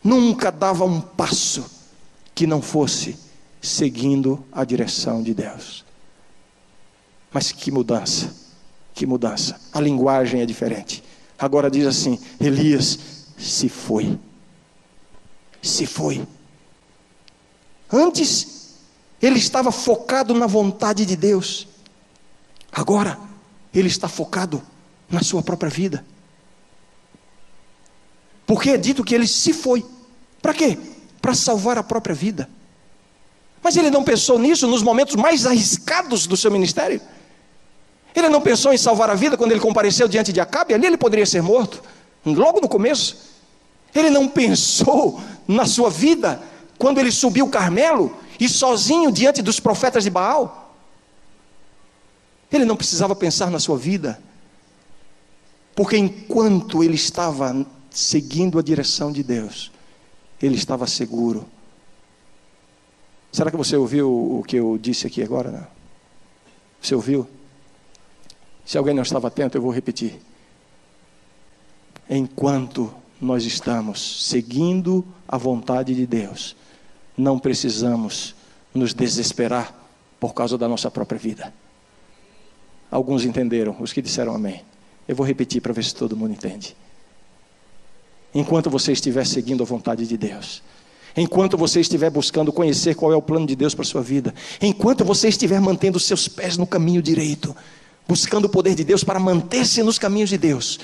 Nunca 0.03 0.51
dava 0.51 0.83
um 0.83 0.99
passo 0.99 1.65
que 2.33 2.45
não 2.45 2.61
fosse 2.61 3.17
seguindo 3.61 4.43
a 4.51 4.63
direção 4.65 5.21
de 5.21 5.33
Deus. 5.33 5.85
Mas 7.31 7.51
que 7.51 7.71
mudança! 7.71 8.41
Que 8.93 9.05
mudança. 9.05 9.59
A 9.73 9.79
linguagem 9.79 10.41
é 10.41 10.45
diferente. 10.45 11.03
Agora 11.39 11.71
diz 11.71 11.87
assim: 11.87 12.19
Elias 12.39 12.99
se 13.37 13.69
foi. 13.69 14.19
Se 15.61 15.85
foi. 15.85 16.27
Antes, 17.91 18.75
ele 19.21 19.39
estava 19.39 19.71
focado 19.71 20.33
na 20.33 20.45
vontade 20.45 21.05
de 21.05 21.15
Deus. 21.15 21.67
Agora, 22.71 23.17
ele 23.73 23.87
está 23.87 24.07
focado 24.07 24.61
na 25.09 25.21
sua 25.21 25.41
própria 25.41 25.69
vida. 25.69 26.05
Porque 28.51 28.71
é 28.71 28.75
dito 28.75 29.01
que 29.01 29.15
ele 29.15 29.25
se 29.25 29.53
foi. 29.53 29.85
Para 30.41 30.53
quê? 30.53 30.77
Para 31.21 31.33
salvar 31.33 31.77
a 31.77 31.83
própria 31.83 32.13
vida. 32.13 32.49
Mas 33.63 33.77
ele 33.77 33.89
não 33.89 34.03
pensou 34.03 34.37
nisso 34.37 34.67
nos 34.67 34.83
momentos 34.83 35.15
mais 35.15 35.45
arriscados 35.45 36.27
do 36.27 36.35
seu 36.35 36.51
ministério? 36.51 36.99
Ele 38.13 38.27
não 38.27 38.41
pensou 38.41 38.73
em 38.73 38.77
salvar 38.77 39.09
a 39.09 39.15
vida 39.15 39.37
quando 39.37 39.51
ele 39.51 39.61
compareceu 39.61 40.05
diante 40.05 40.33
de 40.33 40.41
Acabe? 40.41 40.73
Ali 40.73 40.85
ele 40.85 40.97
poderia 40.97 41.25
ser 41.25 41.41
morto, 41.41 41.81
logo 42.25 42.59
no 42.59 42.67
começo. 42.67 43.19
Ele 43.95 44.09
não 44.09 44.27
pensou 44.27 45.21
na 45.47 45.65
sua 45.65 45.89
vida 45.89 46.43
quando 46.77 46.99
ele 46.99 47.09
subiu 47.09 47.45
o 47.45 47.49
Carmelo 47.49 48.13
e 48.37 48.49
sozinho 48.49 49.13
diante 49.13 49.41
dos 49.41 49.61
profetas 49.61 50.03
de 50.03 50.09
Baal? 50.09 50.75
Ele 52.51 52.65
não 52.65 52.75
precisava 52.75 53.15
pensar 53.15 53.49
na 53.49 53.59
sua 53.59 53.77
vida, 53.77 54.21
porque 55.73 55.95
enquanto 55.95 56.83
ele 56.83 56.95
estava 56.95 57.65
seguindo 57.91 58.57
a 58.57 58.63
direção 58.63 59.11
de 59.11 59.21
Deus, 59.21 59.71
ele 60.41 60.55
estava 60.55 60.87
seguro. 60.87 61.45
Será 63.31 63.51
que 63.51 63.57
você 63.57 63.75
ouviu 63.75 64.09
o 64.09 64.43
que 64.43 64.55
eu 64.55 64.77
disse 64.77 65.05
aqui 65.05 65.21
agora? 65.21 65.51
Não? 65.51 65.67
Você 66.81 66.95
ouviu? 66.95 67.27
Se 68.65 68.77
alguém 68.77 68.95
não 68.95 69.03
estava 69.03 69.27
atento, 69.27 69.57
eu 69.57 69.61
vou 69.61 69.71
repetir. 69.71 70.19
Enquanto 72.09 72.93
nós 73.19 73.45
estamos 73.45 74.25
seguindo 74.27 75.05
a 75.27 75.37
vontade 75.37 75.93
de 75.93 76.07
Deus, 76.07 76.55
não 77.17 77.37
precisamos 77.37 78.33
nos 78.73 78.93
desesperar 78.93 79.75
por 80.19 80.33
causa 80.33 80.57
da 80.57 80.67
nossa 80.67 80.89
própria 80.89 81.19
vida. 81.19 81.53
Alguns 82.89 83.23
entenderam, 83.23 83.75
os 83.79 83.93
que 83.93 84.01
disseram 84.01 84.33
amém. 84.33 84.63
Eu 85.07 85.15
vou 85.15 85.25
repetir 85.25 85.61
para 85.61 85.73
ver 85.73 85.83
se 85.83 85.95
todo 85.95 86.17
mundo 86.17 86.33
entende. 86.33 86.75
Enquanto 88.33 88.69
você 88.69 88.91
estiver 88.93 89.25
seguindo 89.25 89.61
a 89.61 89.65
vontade 89.65 90.07
de 90.07 90.17
Deus, 90.17 90.63
enquanto 91.15 91.57
você 91.57 91.81
estiver 91.81 92.09
buscando 92.09 92.51
conhecer 92.51 92.95
qual 92.95 93.11
é 93.11 93.15
o 93.15 93.21
plano 93.21 93.45
de 93.45 93.55
Deus 93.55 93.75
para 93.75 93.83
a 93.83 93.87
sua 93.87 94.01
vida, 94.01 94.33
enquanto 94.61 95.03
você 95.03 95.27
estiver 95.27 95.59
mantendo 95.59 95.99
seus 95.99 96.27
pés 96.27 96.57
no 96.57 96.65
caminho 96.65 97.01
direito, 97.01 97.55
buscando 98.07 98.45
o 98.45 98.49
poder 98.49 98.75
de 98.75 98.83
Deus 98.83 99.03
para 99.03 99.19
manter-se 99.19 99.83
nos 99.83 99.99
caminhos 99.99 100.29
de 100.29 100.37
Deus, 100.37 100.79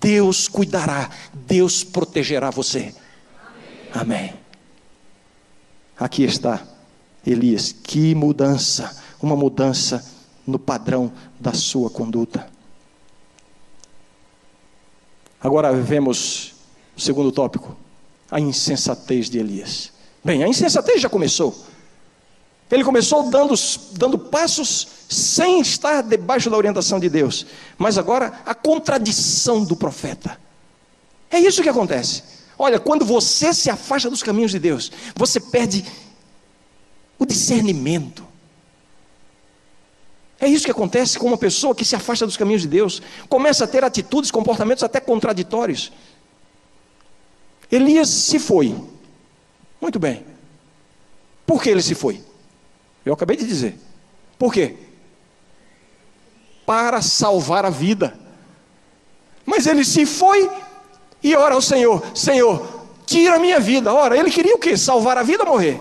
Deus 0.00 0.48
cuidará, 0.48 1.10
Deus 1.32 1.82
protegerá 1.82 2.50
você. 2.50 2.94
Amém. 3.94 4.20
Amém. 4.20 4.34
Aqui 5.98 6.24
está 6.24 6.66
Elias, 7.24 7.72
que 7.72 8.14
mudança, 8.14 9.00
uma 9.20 9.36
mudança 9.36 10.04
no 10.46 10.58
padrão 10.58 11.12
da 11.38 11.52
sua 11.52 11.88
conduta. 11.88 12.48
Agora 15.40 15.72
vemos 15.72 16.54
o 16.96 17.00
segundo 17.00 17.32
tópico, 17.32 17.76
a 18.30 18.40
insensatez 18.40 19.28
de 19.28 19.38
Elias. 19.38 19.92
Bem, 20.24 20.42
a 20.42 20.48
insensatez 20.48 21.00
já 21.00 21.08
começou. 21.08 21.54
Ele 22.70 22.84
começou 22.84 23.28
dando, 23.28 23.54
dando 23.92 24.18
passos 24.18 24.88
sem 25.08 25.60
estar 25.60 26.02
debaixo 26.02 26.48
da 26.48 26.56
orientação 26.56 26.98
de 26.98 27.10
Deus. 27.10 27.44
Mas 27.76 27.98
agora, 27.98 28.40
a 28.46 28.54
contradição 28.54 29.62
do 29.62 29.76
profeta. 29.76 30.40
É 31.30 31.38
isso 31.38 31.62
que 31.62 31.68
acontece. 31.68 32.22
Olha, 32.58 32.80
quando 32.80 33.04
você 33.04 33.52
se 33.52 33.68
afasta 33.68 34.08
dos 34.08 34.22
caminhos 34.22 34.52
de 34.52 34.58
Deus, 34.58 34.90
você 35.14 35.38
perde 35.38 35.84
o 37.18 37.26
discernimento. 37.26 38.24
É 40.40 40.48
isso 40.48 40.64
que 40.64 40.70
acontece 40.70 41.18
com 41.18 41.26
uma 41.26 41.38
pessoa 41.38 41.74
que 41.74 41.84
se 41.84 41.94
afasta 41.94 42.26
dos 42.26 42.36
caminhos 42.36 42.62
de 42.62 42.68
Deus, 42.68 43.00
começa 43.28 43.64
a 43.64 43.66
ter 43.66 43.84
atitudes, 43.84 44.30
comportamentos 44.30 44.82
até 44.82 44.98
contraditórios. 44.98 45.92
Elias 47.72 48.08
se 48.10 48.38
foi. 48.38 48.76
Muito 49.80 49.98
bem. 49.98 50.24
Por 51.46 51.62
que 51.62 51.70
ele 51.70 51.82
se 51.82 51.94
foi? 51.94 52.22
Eu 53.04 53.14
acabei 53.14 53.36
de 53.36 53.46
dizer. 53.46 53.78
Por 54.38 54.52
quê? 54.52 54.76
Para 56.66 57.00
salvar 57.00 57.64
a 57.64 57.70
vida. 57.70 58.18
Mas 59.46 59.66
ele 59.66 59.84
se 59.84 60.04
foi 60.04 60.50
e 61.22 61.34
ora 61.34 61.54
ao 61.54 61.62
Senhor: 61.62 62.04
Senhor, 62.14 62.86
tira 63.06 63.36
a 63.36 63.38
minha 63.38 63.58
vida. 63.58 63.92
Ora, 63.92 64.16
ele 64.16 64.30
queria 64.30 64.54
o 64.54 64.58
quê? 64.58 64.76
Salvar 64.76 65.16
a 65.16 65.22
vida 65.22 65.42
ou 65.44 65.50
morrer? 65.50 65.80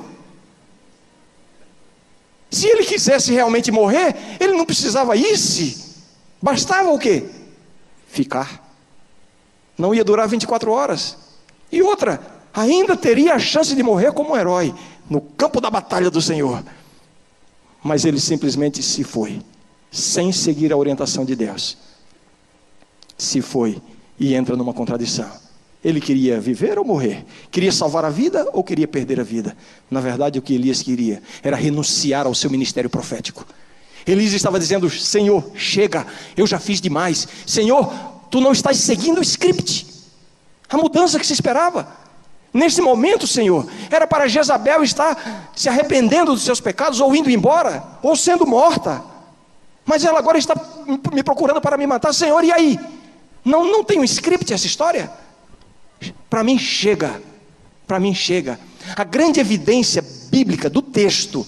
Se 2.50 2.67
ele 2.67 2.83
quisesse 2.83 3.31
realmente 3.31 3.71
morrer, 3.71 4.15
ele 4.39 4.53
não 4.53 4.65
precisava 4.65 5.15
ir-se. 5.15 5.91
Bastava 6.41 6.89
o 6.89 7.00
quê? 7.00 7.25
Ficar. 8.07 8.62
Não 9.77 9.93
ia 9.93 10.03
durar 10.03 10.27
24 10.27 10.71
horas. 10.71 11.17
E 11.71 11.81
outra, 11.81 12.19
ainda 12.53 12.97
teria 12.97 13.33
a 13.33 13.39
chance 13.39 13.75
de 13.75 13.83
morrer 13.83 14.11
como 14.11 14.33
um 14.33 14.37
herói 14.37 14.73
no 15.09 15.21
campo 15.21 15.61
da 15.61 15.69
batalha 15.69 16.09
do 16.09 16.21
Senhor 16.21 16.63
mas 17.83 18.05
ele 18.05 18.19
simplesmente 18.19 18.83
se 18.83 19.03
foi, 19.03 19.41
sem 19.91 20.31
seguir 20.31 20.71
a 20.71 20.77
orientação 20.77 21.25
de 21.25 21.35
Deus. 21.35 21.77
Se 23.17 23.41
foi 23.41 23.81
e 24.19 24.33
entra 24.33 24.55
numa 24.55 24.73
contradição. 24.73 25.29
Ele 25.83 25.99
queria 25.99 26.39
viver 26.39 26.77
ou 26.77 26.85
morrer? 26.85 27.25
Queria 27.49 27.71
salvar 27.71 28.05
a 28.05 28.09
vida 28.09 28.47
ou 28.53 28.63
queria 28.63 28.87
perder 28.87 29.19
a 29.19 29.23
vida? 29.23 29.57
Na 29.89 29.99
verdade, 29.99 30.37
o 30.37 30.41
que 30.41 30.53
Elias 30.53 30.83
queria 30.83 31.23
era 31.41 31.57
renunciar 31.57 32.27
ao 32.27 32.35
seu 32.35 32.51
ministério 32.51 32.89
profético. 32.89 33.45
Elias 34.05 34.33
estava 34.33 34.59
dizendo: 34.59 34.87
Senhor, 34.91 35.43
chega, 35.55 36.05
eu 36.37 36.45
já 36.45 36.59
fiz 36.59 36.79
demais. 36.79 37.27
Senhor, 37.47 37.91
tu 38.29 38.39
não 38.39 38.51
estás 38.51 38.77
seguindo 38.77 39.17
o 39.17 39.23
script, 39.23 39.87
a 40.71 40.77
mudança 40.77 41.19
que 41.19 41.25
se 41.25 41.33
esperava. 41.33 41.87
Nesse 42.53 42.81
momento, 42.81 43.25
Senhor, 43.27 43.65
era 43.89 44.05
para 44.05 44.27
Jezabel 44.27 44.83
estar 44.83 45.51
se 45.55 45.69
arrependendo 45.69 46.33
dos 46.33 46.43
seus 46.43 46.59
pecados, 46.59 46.99
ou 46.99 47.15
indo 47.15 47.29
embora, 47.29 47.83
ou 48.01 48.15
sendo 48.15 48.45
morta. 48.45 49.01
Mas 49.85 50.03
ela 50.03 50.19
agora 50.19 50.37
está 50.37 50.55
me 51.13 51.23
procurando 51.23 51.61
para 51.61 51.77
me 51.77 51.87
matar, 51.87 52.13
Senhor, 52.13 52.43
e 52.43 52.51
aí? 52.51 52.79
Não, 53.43 53.65
não 53.65 53.83
tem 53.83 53.99
um 53.99 54.03
script 54.03 54.53
essa 54.53 54.67
história? 54.67 55.11
Para 56.29 56.43
mim 56.43 56.57
chega, 56.57 57.21
para 57.87 57.99
mim 57.99 58.13
chega. 58.13 58.59
A 58.95 59.03
grande 59.03 59.39
evidência 59.39 60.03
bíblica 60.29 60.69
do 60.69 60.81
texto, 60.81 61.45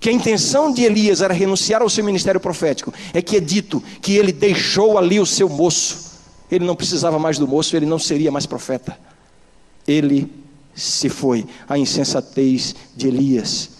que 0.00 0.08
a 0.08 0.12
intenção 0.12 0.72
de 0.72 0.84
Elias 0.84 1.20
era 1.22 1.32
renunciar 1.32 1.82
ao 1.82 1.88
seu 1.88 2.04
ministério 2.04 2.40
profético, 2.40 2.92
é 3.12 3.22
que 3.22 3.36
é 3.36 3.40
dito 3.40 3.82
que 4.02 4.16
ele 4.16 4.32
deixou 4.32 4.98
ali 4.98 5.20
o 5.20 5.26
seu 5.26 5.48
moço. 5.48 6.03
Ele 6.50 6.64
não 6.64 6.76
precisava 6.76 7.18
mais 7.18 7.38
do 7.38 7.48
moço, 7.48 7.76
ele 7.76 7.86
não 7.86 7.98
seria 7.98 8.30
mais 8.30 8.46
profeta 8.46 8.96
ele 9.86 10.30
se 10.74 11.08
foi. 11.08 11.46
A 11.68 11.78
insensatez 11.78 12.74
de 12.96 13.08
Elias. 13.08 13.70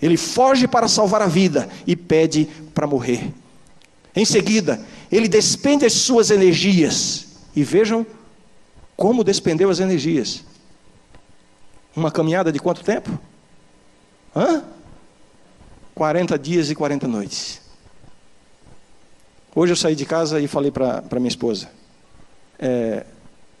Ele 0.00 0.16
foge 0.16 0.66
para 0.66 0.88
salvar 0.88 1.22
a 1.22 1.26
vida 1.26 1.68
e 1.86 1.94
pede 1.96 2.48
para 2.74 2.86
morrer. 2.86 3.32
Em 4.14 4.24
seguida, 4.24 4.84
ele 5.10 5.28
despende 5.28 5.84
as 5.84 5.92
suas 5.92 6.30
energias. 6.30 7.26
E 7.54 7.62
vejam 7.62 8.06
como 8.96 9.24
despendeu 9.24 9.70
as 9.70 9.80
energias. 9.80 10.44
Uma 11.94 12.10
caminhada 12.10 12.50
de 12.50 12.58
quanto 12.58 12.82
tempo? 12.82 13.18
Hã? 14.34 14.64
40 15.94 16.38
dias 16.38 16.70
e 16.70 16.74
40 16.74 17.06
noites. 17.06 17.60
Hoje 19.54 19.72
eu 19.72 19.76
saí 19.76 19.94
de 19.94 20.06
casa 20.06 20.40
e 20.40 20.48
falei 20.48 20.70
para 20.70 21.02
minha 21.16 21.28
esposa: 21.28 21.68
é, 22.62 23.04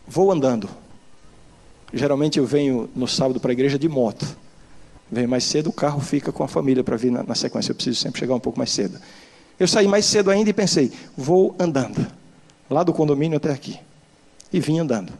vou 0.06 0.30
andando. 0.30 0.68
Geralmente 1.92 2.38
eu 2.38 2.46
venho 2.46 2.88
no 2.94 3.08
sábado 3.08 3.40
para 3.40 3.50
a 3.50 3.52
igreja 3.52 3.76
de 3.76 3.88
moto. 3.88 4.24
Venho 5.10 5.28
mais 5.28 5.42
cedo, 5.42 5.70
o 5.70 5.72
carro 5.72 6.00
fica 6.00 6.30
com 6.30 6.44
a 6.44 6.48
família 6.48 6.84
para 6.84 6.96
vir 6.96 7.10
na, 7.10 7.24
na 7.24 7.34
sequência. 7.34 7.72
Eu 7.72 7.74
preciso 7.74 7.98
sempre 7.98 8.20
chegar 8.20 8.34
um 8.34 8.40
pouco 8.40 8.58
mais 8.58 8.70
cedo. 8.70 8.98
Eu 9.58 9.66
saí 9.66 9.88
mais 9.88 10.04
cedo 10.06 10.30
ainda 10.30 10.48
e 10.48 10.52
pensei: 10.52 10.92
vou 11.16 11.54
andando. 11.58 12.06
Lá 12.70 12.84
do 12.84 12.92
condomínio 12.92 13.36
até 13.36 13.50
aqui. 13.50 13.78
E 14.52 14.60
vim 14.60 14.78
andando. 14.78 15.12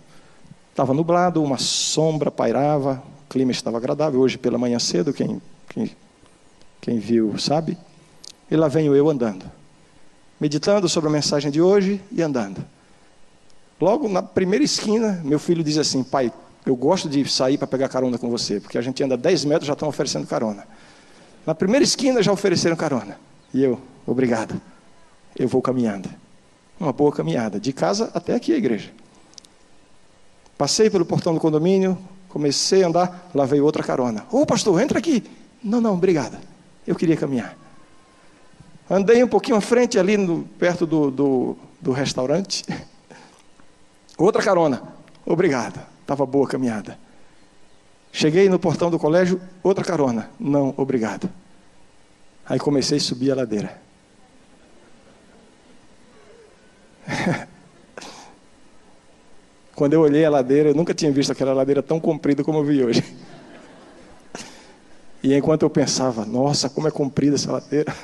Estava 0.71 0.95
nublado, 0.95 1.43
uma 1.43 1.59
sombra 1.59 2.31
pairava, 2.31 3.03
o 3.27 3.29
clima 3.29 3.51
estava 3.51 3.77
agradável. 3.77 4.21
Hoje 4.21 4.39
pela 4.39 4.57
manhã 4.57 4.79
cedo, 4.79 5.13
quem, 5.13 5.43
quem, 5.69 5.91
quem 6.81 6.99
viu 6.99 7.37
sabe. 7.37 7.77
E 8.51 8.57
lá 8.57 8.69
venho 8.69 8.95
eu 8.95 9.11
andando, 9.11 9.45
meditando 10.41 10.89
sobre 10.89 11.11
a 11.11 11.13
mensagem 11.13 11.51
de 11.51 11.61
hoje 11.61 12.01
e 12.11 12.23
andando. 12.23 12.65
Logo 13.83 14.09
na 14.09 14.23
primeira 14.23 14.65
esquina, 14.65 15.21
meu 15.25 15.41
filho 15.41 15.65
diz 15.65 15.77
assim: 15.77 16.05
Pai, 16.05 16.33
eu 16.65 16.77
gosto 16.77 17.09
de 17.09 17.29
sair 17.29 17.59
para 17.59 17.67
pegar 17.67 17.89
carona 17.89 18.17
com 18.17 18.31
você, 18.31 18.61
porque 18.61 18.79
a 18.79 18.81
gente 18.81 19.03
anda 19.03 19.17
10 19.17 19.45
metros 19.45 19.67
já 19.67 19.73
estão 19.73 19.89
oferecendo 19.89 20.25
carona. 20.25 20.65
Na 21.45 21.53
primeira 21.53 21.83
esquina 21.83 22.23
já 22.23 22.31
ofereceram 22.31 22.77
carona. 22.77 23.19
E 23.53 23.61
eu, 23.61 23.81
obrigado. 24.07 24.55
Eu 25.35 25.49
vou 25.49 25.61
caminhando. 25.61 26.09
Uma 26.79 26.93
boa 26.93 27.11
caminhada, 27.11 27.59
de 27.59 27.73
casa 27.73 28.09
até 28.15 28.37
aqui 28.37 28.53
a 28.53 28.57
igreja. 28.57 28.93
Passei 30.57 30.89
pelo 30.89 31.05
portão 31.05 31.35
do 31.35 31.41
condomínio, 31.41 31.99
comecei 32.29 32.85
a 32.85 32.87
andar, 32.87 33.31
lá 33.35 33.45
veio 33.45 33.65
outra 33.65 33.83
carona. 33.83 34.25
Ô 34.31 34.47
pastor, 34.47 34.81
entra 34.81 35.01
aqui. 35.01 35.25
Não, 35.61 35.81
não, 35.81 35.95
obrigado. 35.95 36.39
Eu 36.87 36.95
queria 36.95 37.17
caminhar. 37.17 37.59
Andei 38.89 39.25
um 39.25 39.29
pouquinho 39.29 39.57
à 39.57 39.61
frente, 39.61 39.99
ali 39.99 40.17
no, 40.17 40.45
perto 40.57 40.87
do, 40.87 41.11
do, 41.11 41.57
do 41.81 41.91
restaurante. 41.91 42.65
Outra 44.19 44.43
carona. 44.43 44.83
Obrigado. 45.25 45.81
Estava 46.01 46.27
boa 46.27 46.47
a 46.47 46.51
caminhada. 46.51 46.99
Cheguei 48.13 48.49
no 48.49 48.59
portão 48.59 48.91
do 48.91 48.99
colégio, 48.99 49.41
outra 49.63 49.83
carona. 49.83 50.31
Não, 50.39 50.75
obrigado. 50.77 51.31
Aí 52.47 52.59
comecei 52.59 52.99
a 52.99 53.01
subir 53.01 53.33
a 53.33 53.37
ladeira. 53.37 53.81
Quando 59.75 59.95
eu 59.95 60.03
olhei 60.03 60.25
a 60.25 60.31
ladeira, 60.31 60.69
eu 60.69 60.75
nunca 60.75 60.93
tinha 60.93 61.11
visto 61.11 61.33
aquela 61.33 61.55
ladeira 61.55 61.83
tão 61.83 61.99
comprida 61.99 62.45
como 62.45 62.59
eu 62.59 62.65
vi 62.65 62.85
hoje. 62.85 63.03
E 65.23 65.35
enquanto 65.35 65.63
eu 65.63 65.71
pensava, 65.71 66.27
nossa, 66.27 66.69
como 66.69 66.89
é 66.89 66.91
comprida 66.91 67.37
essa 67.37 67.53
ladeira, 67.53 67.95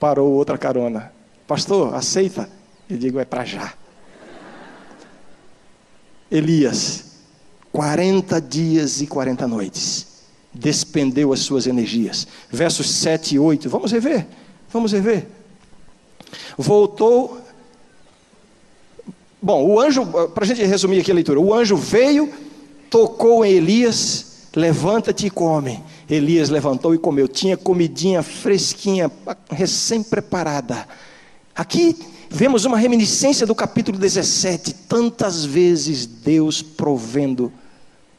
parou 0.00 0.32
outra 0.32 0.58
carona. 0.58 1.12
Pastor, 1.46 1.94
aceita? 1.94 2.48
Eu 2.88 2.96
digo, 2.96 3.20
é 3.20 3.24
para 3.24 3.44
já. 3.44 3.74
Elias, 6.32 7.04
40 7.70 8.40
dias 8.40 9.02
e 9.02 9.06
40 9.06 9.46
noites, 9.46 10.06
despendeu 10.52 11.32
as 11.32 11.40
suas 11.40 11.66
energias. 11.66 12.26
Versos 12.50 12.90
7 12.90 13.34
e 13.34 13.38
8, 13.38 13.68
vamos 13.68 13.92
rever, 13.92 14.26
vamos 14.72 14.92
rever. 14.92 15.26
Voltou 16.56 17.42
Bom, 19.44 19.66
o 19.66 19.80
anjo, 19.80 20.06
para 20.06 20.44
a 20.44 20.46
gente 20.46 20.62
resumir 20.64 21.00
aqui 21.00 21.10
a 21.10 21.14
leitura, 21.14 21.40
o 21.40 21.52
anjo 21.52 21.76
veio, 21.76 22.32
tocou 22.88 23.44
em 23.44 23.54
Elias, 23.54 24.46
levanta-te 24.54 25.26
e 25.26 25.30
come. 25.30 25.82
Elias 26.08 26.48
levantou 26.48 26.94
e 26.94 26.98
comeu. 26.98 27.26
Tinha 27.26 27.56
comidinha 27.56 28.22
fresquinha, 28.22 29.10
recém-preparada. 29.50 30.86
Aqui 31.56 31.96
vemos 32.32 32.64
uma 32.64 32.78
reminiscência 32.78 33.46
do 33.46 33.54
capítulo 33.54 33.98
17. 33.98 34.72
Tantas 34.88 35.44
vezes 35.44 36.06
Deus 36.06 36.62
provendo 36.62 37.52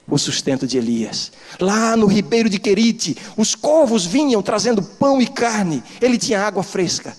o 0.08 0.18
sustento 0.18 0.68
de 0.68 0.78
Elias. 0.78 1.32
Lá 1.60 1.98
no 1.98 2.06
ribeiro 2.06 2.48
de 2.48 2.60
Querite, 2.60 3.18
os 3.36 3.56
corvos 3.56 4.06
vinham 4.06 4.42
trazendo 4.42 4.84
pão 4.84 5.20
e 5.20 5.28
carne. 5.28 5.84
Ele 6.00 6.18
tinha 6.18 6.42
água 6.42 6.62
fresca. 6.62 7.16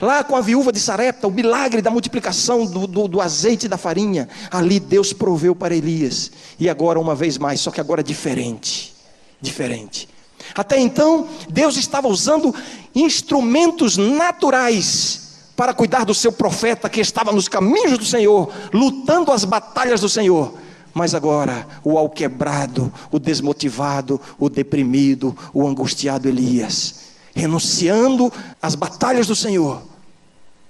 Lá 0.00 0.22
com 0.22 0.36
a 0.36 0.40
viúva 0.40 0.72
de 0.72 0.78
Sarepta, 0.78 1.26
o 1.26 1.30
milagre 1.30 1.82
da 1.82 1.90
multiplicação 1.90 2.64
do, 2.64 2.86
do, 2.86 3.08
do, 3.08 3.20
azeite 3.20 3.66
e 3.66 3.68
da 3.68 3.76
farinha, 3.76 4.28
ali 4.50 4.80
Deus 4.80 5.12
proveu 5.12 5.54
para 5.54 5.74
Elias. 5.74 6.30
E 6.58 6.70
agora, 6.70 6.98
uma 6.98 7.14
vez 7.14 7.36
mais, 7.36 7.60
só 7.60 7.70
que 7.70 7.80
agora 7.80 8.02
diferente. 8.02 8.94
Diferente. 9.40 10.08
Até 10.54 10.78
então, 10.78 11.28
Deus 11.50 11.76
estava 11.76 12.08
usando 12.08 12.54
instrumentos 12.94 13.96
naturais 13.96 15.19
para 15.60 15.74
cuidar 15.74 16.06
do 16.06 16.14
seu 16.14 16.32
profeta 16.32 16.88
que 16.88 17.02
estava 17.02 17.30
nos 17.32 17.46
caminhos 17.46 17.98
do 17.98 18.04
Senhor, 18.06 18.50
lutando 18.72 19.30
as 19.30 19.44
batalhas 19.44 20.00
do 20.00 20.08
Senhor. 20.08 20.54
Mas 20.94 21.14
agora, 21.14 21.68
o 21.84 21.98
alquebrado, 21.98 22.90
o 23.12 23.18
desmotivado, 23.18 24.18
o 24.38 24.48
deprimido, 24.48 25.36
o 25.52 25.68
angustiado 25.68 26.26
Elias, 26.26 27.10
renunciando 27.34 28.32
às 28.62 28.74
batalhas 28.74 29.26
do 29.26 29.36
Senhor, 29.36 29.82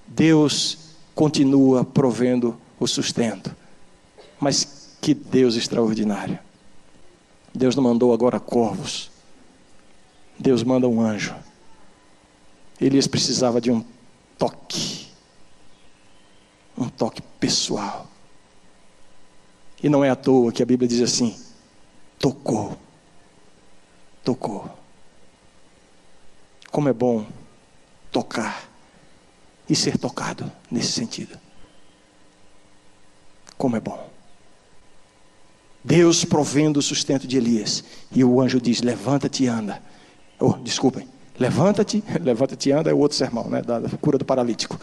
Deus 0.08 0.78
continua 1.14 1.84
provendo 1.84 2.58
o 2.80 2.88
sustento. 2.88 3.54
Mas 4.40 4.96
que 5.00 5.14
Deus 5.14 5.54
extraordinário. 5.54 6.36
Deus 7.54 7.76
não 7.76 7.84
mandou 7.84 8.12
agora 8.12 8.40
corvos. 8.40 9.08
Deus 10.36 10.64
manda 10.64 10.88
um 10.88 11.00
anjo. 11.00 11.36
Elias 12.80 13.06
precisava 13.06 13.60
de 13.60 13.70
um 13.70 13.84
toque. 14.40 15.06
Um 16.76 16.88
toque 16.88 17.20
pessoal. 17.38 18.08
E 19.82 19.88
não 19.88 20.02
é 20.02 20.08
à 20.08 20.16
toa 20.16 20.50
que 20.50 20.62
a 20.62 20.66
Bíblia 20.66 20.88
diz 20.88 21.02
assim: 21.02 21.38
tocou. 22.18 22.76
Tocou. 24.24 24.68
Como 26.70 26.88
é 26.88 26.92
bom 26.92 27.26
tocar 28.10 28.68
e 29.68 29.76
ser 29.76 29.98
tocado 29.98 30.50
nesse 30.70 30.92
sentido. 30.92 31.38
Como 33.58 33.76
é 33.76 33.80
bom. 33.80 34.08
Deus 35.84 36.24
provendo 36.24 36.78
o 36.78 36.82
sustento 36.82 37.26
de 37.26 37.36
Elias. 37.36 37.84
E 38.10 38.24
o 38.24 38.40
anjo 38.40 38.58
diz: 38.58 38.80
Levanta-te 38.80 39.44
e 39.44 39.48
anda. 39.48 39.82
Oh, 40.38 40.54
desculpem. 40.54 41.19
Levanta-te, 41.40 42.04
levanta-te 42.22 42.68
e 42.68 42.72
anda 42.72 42.90
é 42.90 42.94
o 42.94 42.98
outro 42.98 43.16
sermão, 43.16 43.48
né? 43.48 43.62
Da 43.62 43.80
cura 43.98 44.18
do 44.18 44.24
paralítico. 44.26 44.78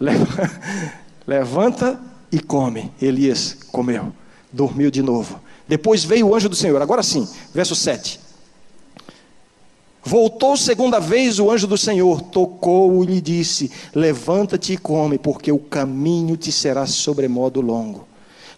Levanta 1.24 1.98
e 2.30 2.40
come. 2.40 2.92
Elias 3.00 3.56
comeu, 3.70 4.12
dormiu 4.52 4.90
de 4.90 5.02
novo. 5.02 5.40
Depois 5.68 6.04
veio 6.04 6.28
o 6.28 6.34
anjo 6.34 6.48
do 6.48 6.56
Senhor. 6.56 6.82
Agora 6.82 7.04
sim, 7.04 7.26
verso 7.54 7.76
7. 7.76 8.20
Voltou 10.04 10.56
segunda 10.56 11.00
vez 11.00 11.40
o 11.40 11.50
anjo 11.50 11.66
do 11.66 11.76
Senhor, 11.76 12.22
tocou 12.22 13.02
e 13.02 13.06
lhe 13.06 13.20
disse: 13.20 13.70
Levanta-te 13.94 14.72
e 14.72 14.76
come, 14.76 15.18
porque 15.18 15.50
o 15.50 15.58
caminho 15.58 16.36
te 16.36 16.52
será 16.52 16.86
sobremodo 16.86 17.60
longo. 17.60 18.05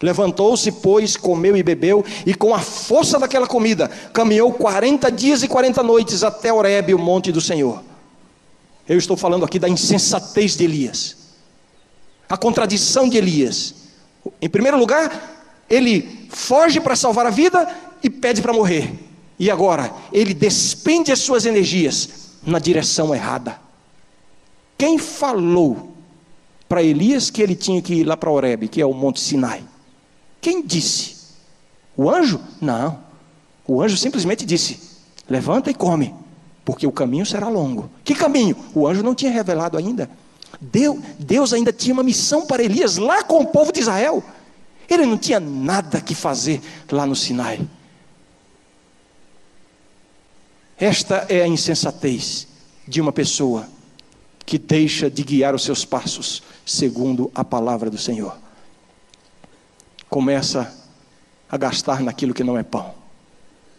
Levantou-se, 0.01 0.71
pois, 0.71 1.17
comeu 1.17 1.57
e 1.57 1.63
bebeu, 1.63 2.05
e 2.25 2.33
com 2.33 2.53
a 2.53 2.59
força 2.59 3.19
daquela 3.19 3.45
comida, 3.45 3.89
caminhou 4.13 4.53
40 4.53 5.11
dias 5.11 5.43
e 5.43 5.47
40 5.47 5.83
noites 5.83 6.23
até 6.23 6.53
Horebe, 6.53 6.93
o 6.93 6.99
monte 6.99 7.31
do 7.31 7.41
Senhor. 7.41 7.83
Eu 8.87 8.97
estou 8.97 9.17
falando 9.17 9.43
aqui 9.43 9.59
da 9.59 9.67
insensatez 9.67 10.55
de 10.55 10.63
Elias, 10.63 11.17
a 12.29 12.37
contradição 12.37 13.09
de 13.09 13.17
Elias. 13.17 13.75
Em 14.41 14.49
primeiro 14.49 14.77
lugar, 14.77 15.65
ele 15.69 16.27
foge 16.29 16.79
para 16.79 16.95
salvar 16.95 17.25
a 17.25 17.29
vida 17.29 17.67
e 18.01 18.09
pede 18.09 18.41
para 18.41 18.53
morrer. 18.53 18.91
E 19.37 19.51
agora, 19.51 19.93
ele 20.11 20.33
despende 20.33 21.11
as 21.11 21.19
suas 21.19 21.45
energias 21.45 22.09
na 22.43 22.57
direção 22.57 23.13
errada. 23.13 23.59
Quem 24.77 24.97
falou 24.97 25.93
para 26.69 26.81
Elias 26.81 27.29
que 27.29 27.41
ele 27.41 27.55
tinha 27.55 27.81
que 27.81 27.95
ir 27.95 28.03
lá 28.05 28.15
para 28.15 28.31
Oreb, 28.31 28.67
que 28.69 28.81
é 28.81 28.85
o 28.85 28.93
Monte 28.93 29.19
Sinai? 29.19 29.63
Quem 30.41 30.65
disse? 30.65 31.17
O 31.95 32.09
anjo? 32.09 32.39
Não. 32.61 32.99
O 33.67 33.81
anjo 33.81 33.97
simplesmente 33.97 34.45
disse: 34.45 34.79
Levanta 35.29 35.69
e 35.69 35.73
come, 35.73 36.13
porque 36.63 36.87
o 36.87 36.91
caminho 36.91 37.25
será 37.25 37.47
longo. 37.49 37.89
Que 38.03 38.15
caminho? 38.15 38.55
O 38.73 38.87
anjo 38.87 39.03
não 39.03 39.13
tinha 39.13 39.31
revelado 39.31 39.77
ainda. 39.77 40.09
Deus, 40.59 40.97
Deus 41.19 41.53
ainda 41.53 41.71
tinha 41.71 41.93
uma 41.93 42.03
missão 42.03 42.45
para 42.45 42.63
Elias 42.63 42.97
lá 42.97 43.23
com 43.23 43.41
o 43.41 43.47
povo 43.47 43.71
de 43.71 43.79
Israel. 43.79 44.23
Ele 44.89 45.05
não 45.05 45.17
tinha 45.17 45.39
nada 45.39 46.01
que 46.01 46.15
fazer 46.15 46.61
lá 46.91 47.05
no 47.05 47.15
Sinai. 47.15 47.67
Esta 50.77 51.25
é 51.29 51.41
a 51.41 51.47
insensatez 51.47 52.47
de 52.87 52.99
uma 52.99 53.11
pessoa 53.11 53.67
que 54.45 54.57
deixa 54.57 55.11
de 55.11 55.21
guiar 55.21 55.53
os 55.53 55.63
seus 55.63 55.85
passos 55.85 56.41
segundo 56.65 57.29
a 57.35 57.43
palavra 57.43 57.89
do 57.89 57.97
Senhor. 57.97 58.35
Começa 60.09 60.73
a 61.49 61.57
gastar 61.57 62.01
naquilo 62.01 62.33
que 62.33 62.43
não 62.43 62.57
é 62.57 62.63
pão. 62.63 62.93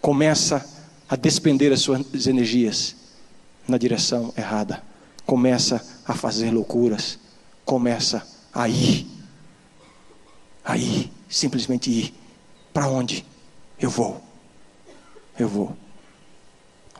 Começa 0.00 0.64
a 1.08 1.16
despender 1.16 1.72
as 1.72 1.80
suas 1.80 2.26
energias 2.26 2.94
na 3.66 3.76
direção 3.76 4.32
errada. 4.36 4.82
Começa 5.26 5.84
a 6.06 6.14
fazer 6.14 6.50
loucuras. 6.50 7.18
Começa 7.64 8.26
a 8.52 8.68
ir. 8.68 9.06
A 10.64 10.76
ir, 10.76 11.10
simplesmente 11.28 11.90
ir. 11.90 12.14
Para 12.72 12.88
onde? 12.88 13.24
Eu 13.78 13.90
vou. 13.90 14.22
Eu 15.38 15.48
vou. 15.48 15.76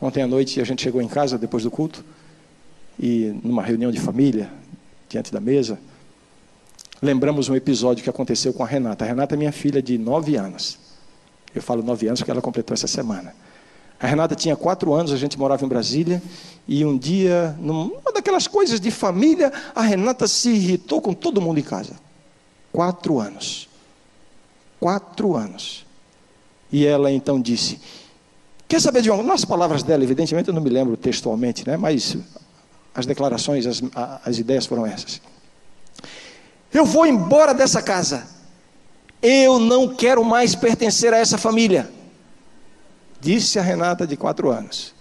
Ontem 0.01 0.23
à 0.23 0.27
noite 0.27 0.59
a 0.59 0.63
gente 0.63 0.81
chegou 0.81 1.01
em 1.01 1.07
casa 1.07 1.37
depois 1.37 1.63
do 1.63 1.71
culto 1.71 2.03
e 2.99 3.39
numa 3.43 3.63
reunião 3.63 3.91
de 3.91 3.99
família, 3.99 4.51
diante 5.07 5.31
da 5.31 5.39
mesa, 5.39 5.79
lembramos 7.01 7.49
um 7.49 7.55
episódio 7.55 8.03
que 8.03 8.09
aconteceu 8.09 8.53
com 8.53 8.63
a 8.63 8.67
Renata. 8.67 9.03
A 9.03 9.07
Renata 9.07 9.35
é 9.35 9.37
minha 9.37 9.51
filha 9.51 9.81
de 9.81 9.97
nove 9.97 10.35
anos. 10.35 10.77
Eu 11.53 11.61
falo 11.61 11.81
nove 11.81 12.07
anos 12.07 12.19
porque 12.19 12.31
ela 12.31 12.41
completou 12.41 12.73
essa 12.73 12.87
semana. 12.87 13.33
A 13.99 14.07
Renata 14.07 14.35
tinha 14.35 14.55
quatro 14.55 14.93
anos, 14.93 15.11
a 15.11 15.17
gente 15.17 15.37
morava 15.37 15.63
em 15.63 15.67
Brasília, 15.67 16.21
e 16.67 16.83
um 16.85 16.97
dia, 16.97 17.55
numa 17.59 18.11
daquelas 18.13 18.47
coisas 18.47 18.79
de 18.79 18.89
família, 18.89 19.51
a 19.75 19.81
Renata 19.81 20.27
se 20.27 20.49
irritou 20.49 21.01
com 21.01 21.13
todo 21.13 21.41
mundo 21.41 21.59
em 21.59 21.63
casa. 21.63 21.93
Quatro 22.71 23.19
anos. 23.19 23.69
Quatro 24.79 25.35
anos. 25.35 25.85
E 26.71 26.85
ela 26.85 27.11
então 27.11 27.39
disse: 27.39 27.79
Quer 28.67 28.81
saber 28.81 29.01
de 29.01 29.11
uma. 29.11 29.21
Nas 29.21 29.45
palavras 29.45 29.83
dela, 29.83 30.03
evidentemente 30.03 30.47
eu 30.47 30.53
não 30.53 30.61
me 30.61 30.69
lembro 30.69 30.97
textualmente, 30.97 31.67
né? 31.67 31.77
mas 31.77 32.17
as 32.95 33.05
declarações, 33.05 33.67
as, 33.67 33.83
as 34.25 34.39
ideias 34.39 34.65
foram 34.65 34.85
essas. 34.85 35.21
Eu 36.73 36.85
vou 36.85 37.05
embora 37.05 37.53
dessa 37.53 37.81
casa. 37.81 38.27
Eu 39.21 39.59
não 39.59 39.87
quero 39.87 40.23
mais 40.23 40.55
pertencer 40.55 41.13
a 41.13 41.17
essa 41.17 41.37
família. 41.37 41.91
Disse 43.19 43.59
a 43.59 43.61
Renata 43.61 44.07
de 44.07 44.17
quatro 44.17 44.49
anos. 44.49 44.93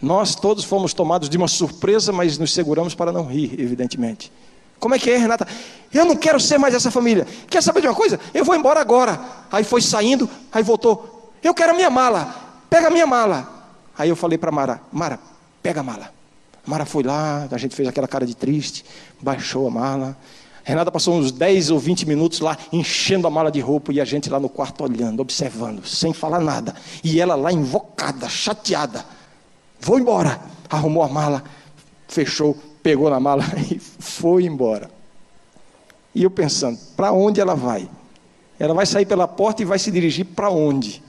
Nós 0.00 0.34
todos 0.34 0.64
fomos 0.64 0.94
tomados 0.94 1.28
de 1.28 1.36
uma 1.36 1.48
surpresa, 1.48 2.10
mas 2.10 2.38
nos 2.38 2.54
seguramos 2.54 2.94
para 2.94 3.12
não 3.12 3.26
rir, 3.26 3.60
evidentemente. 3.60 4.32
Como 4.78 4.94
é 4.94 4.98
que 4.98 5.10
é, 5.10 5.18
Renata? 5.18 5.46
Eu 5.92 6.06
não 6.06 6.16
quero 6.16 6.40
ser 6.40 6.56
mais 6.56 6.74
essa 6.74 6.90
família. 6.90 7.26
Quer 7.48 7.62
saber 7.62 7.82
de 7.82 7.86
uma 7.86 7.94
coisa? 7.94 8.18
Eu 8.32 8.44
vou 8.44 8.54
embora 8.54 8.80
agora. 8.80 9.20
Aí 9.52 9.62
foi 9.62 9.82
saindo, 9.82 10.28
aí 10.50 10.62
voltou. 10.62 11.30
Eu 11.42 11.52
quero 11.52 11.72
a 11.72 11.74
minha 11.74 11.90
mala. 11.90 12.34
Pega 12.70 12.86
a 12.86 12.90
minha 12.90 13.06
mala. 13.06 13.60
Aí 13.98 14.08
eu 14.08 14.16
falei 14.16 14.38
para 14.38 14.50
Mara: 14.50 14.80
Mara, 14.90 15.20
pega 15.62 15.80
a 15.80 15.82
mala. 15.82 16.19
Mara 16.66 16.84
foi 16.84 17.02
lá, 17.02 17.48
a 17.50 17.58
gente 17.58 17.74
fez 17.74 17.88
aquela 17.88 18.06
cara 18.06 18.26
de 18.26 18.34
triste, 18.34 18.84
baixou 19.20 19.66
a 19.66 19.70
mala. 19.70 20.16
Renata 20.62 20.90
passou 20.90 21.14
uns 21.16 21.32
10 21.32 21.70
ou 21.70 21.78
20 21.78 22.06
minutos 22.06 22.40
lá, 22.40 22.56
enchendo 22.72 23.26
a 23.26 23.30
mala 23.30 23.50
de 23.50 23.60
roupa, 23.60 23.92
e 23.92 24.00
a 24.00 24.04
gente 24.04 24.28
lá 24.28 24.38
no 24.38 24.48
quarto 24.48 24.84
olhando, 24.84 25.20
observando, 25.20 25.86
sem 25.86 26.12
falar 26.12 26.40
nada. 26.40 26.74
E 27.02 27.20
ela 27.20 27.34
lá 27.34 27.50
invocada, 27.50 28.28
chateada. 28.28 29.04
Vou 29.80 29.98
embora. 29.98 30.40
Arrumou 30.68 31.02
a 31.02 31.08
mala, 31.08 31.42
fechou, 32.06 32.56
pegou 32.82 33.10
na 33.10 33.18
mala 33.18 33.44
e 33.70 33.78
foi 33.78 34.44
embora. 34.44 34.90
E 36.14 36.22
eu 36.22 36.30
pensando, 36.30 36.78
para 36.96 37.12
onde 37.12 37.40
ela 37.40 37.54
vai? 37.54 37.88
Ela 38.58 38.74
vai 38.74 38.84
sair 38.84 39.06
pela 39.06 39.26
porta 39.26 39.62
e 39.62 39.64
vai 39.64 39.78
se 39.78 39.90
dirigir 39.90 40.26
para 40.26 40.50
onde? 40.50 41.02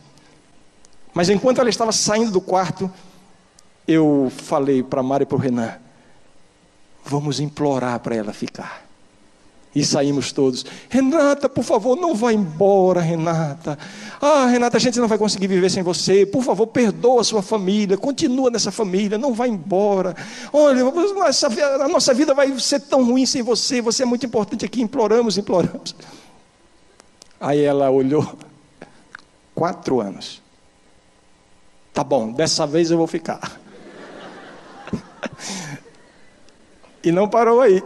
Mas 1.14 1.30
enquanto 1.30 1.60
ela 1.60 1.70
estava 1.70 1.92
saindo 1.92 2.32
do 2.32 2.40
quarto, 2.40 2.90
eu 3.92 4.32
falei 4.36 4.84
para 4.84 5.02
a 5.02 5.04
Mari 5.04 5.24
e 5.24 5.26
para 5.26 5.36
o 5.36 5.40
Renan: 5.40 5.74
vamos 7.06 7.40
implorar 7.40 8.00
para 8.00 8.16
ela 8.16 8.34
ficar. 8.34 8.92
E 9.74 9.86
saímos 9.86 10.34
todos. 10.34 10.66
Renata, 10.90 11.48
por 11.48 11.64
favor, 11.64 11.96
não 11.96 12.14
vá 12.14 12.34
embora, 12.34 13.00
Renata. 13.00 13.80
Ah, 14.22 14.46
Renata, 14.46 14.76
a 14.76 14.80
gente 14.80 15.00
não 15.00 15.08
vai 15.08 15.18
conseguir 15.18 15.48
viver 15.48 15.70
sem 15.70 15.82
você. 15.82 16.26
Por 16.26 16.44
favor, 16.44 16.68
perdoa 16.68 17.22
a 17.22 17.24
sua 17.24 17.42
família. 17.42 17.98
Continua 17.98 18.50
nessa 18.50 18.70
família, 18.70 19.18
não 19.18 19.34
vá 19.34 19.48
embora. 19.48 20.14
Olha, 20.52 20.84
a 20.84 21.88
nossa 21.88 22.14
vida 22.14 22.34
vai 22.34 22.60
ser 22.60 22.82
tão 22.82 23.06
ruim 23.06 23.26
sem 23.26 23.42
você. 23.42 23.82
Você 23.82 24.04
é 24.04 24.06
muito 24.06 24.26
importante 24.26 24.66
aqui. 24.66 24.82
Imploramos, 24.82 25.38
imploramos. 25.38 25.96
Aí 27.40 27.62
ela 27.62 27.90
olhou. 27.90 28.38
Quatro 29.56 30.02
anos. 30.02 30.42
Tá 31.94 32.04
bom, 32.04 32.32
dessa 32.32 32.68
vez 32.68 32.92
eu 32.92 32.98
vou 32.98 33.08
ficar. 33.08 33.61
E 37.04 37.12
não 37.12 37.28
parou 37.28 37.62
aí. 37.62 37.84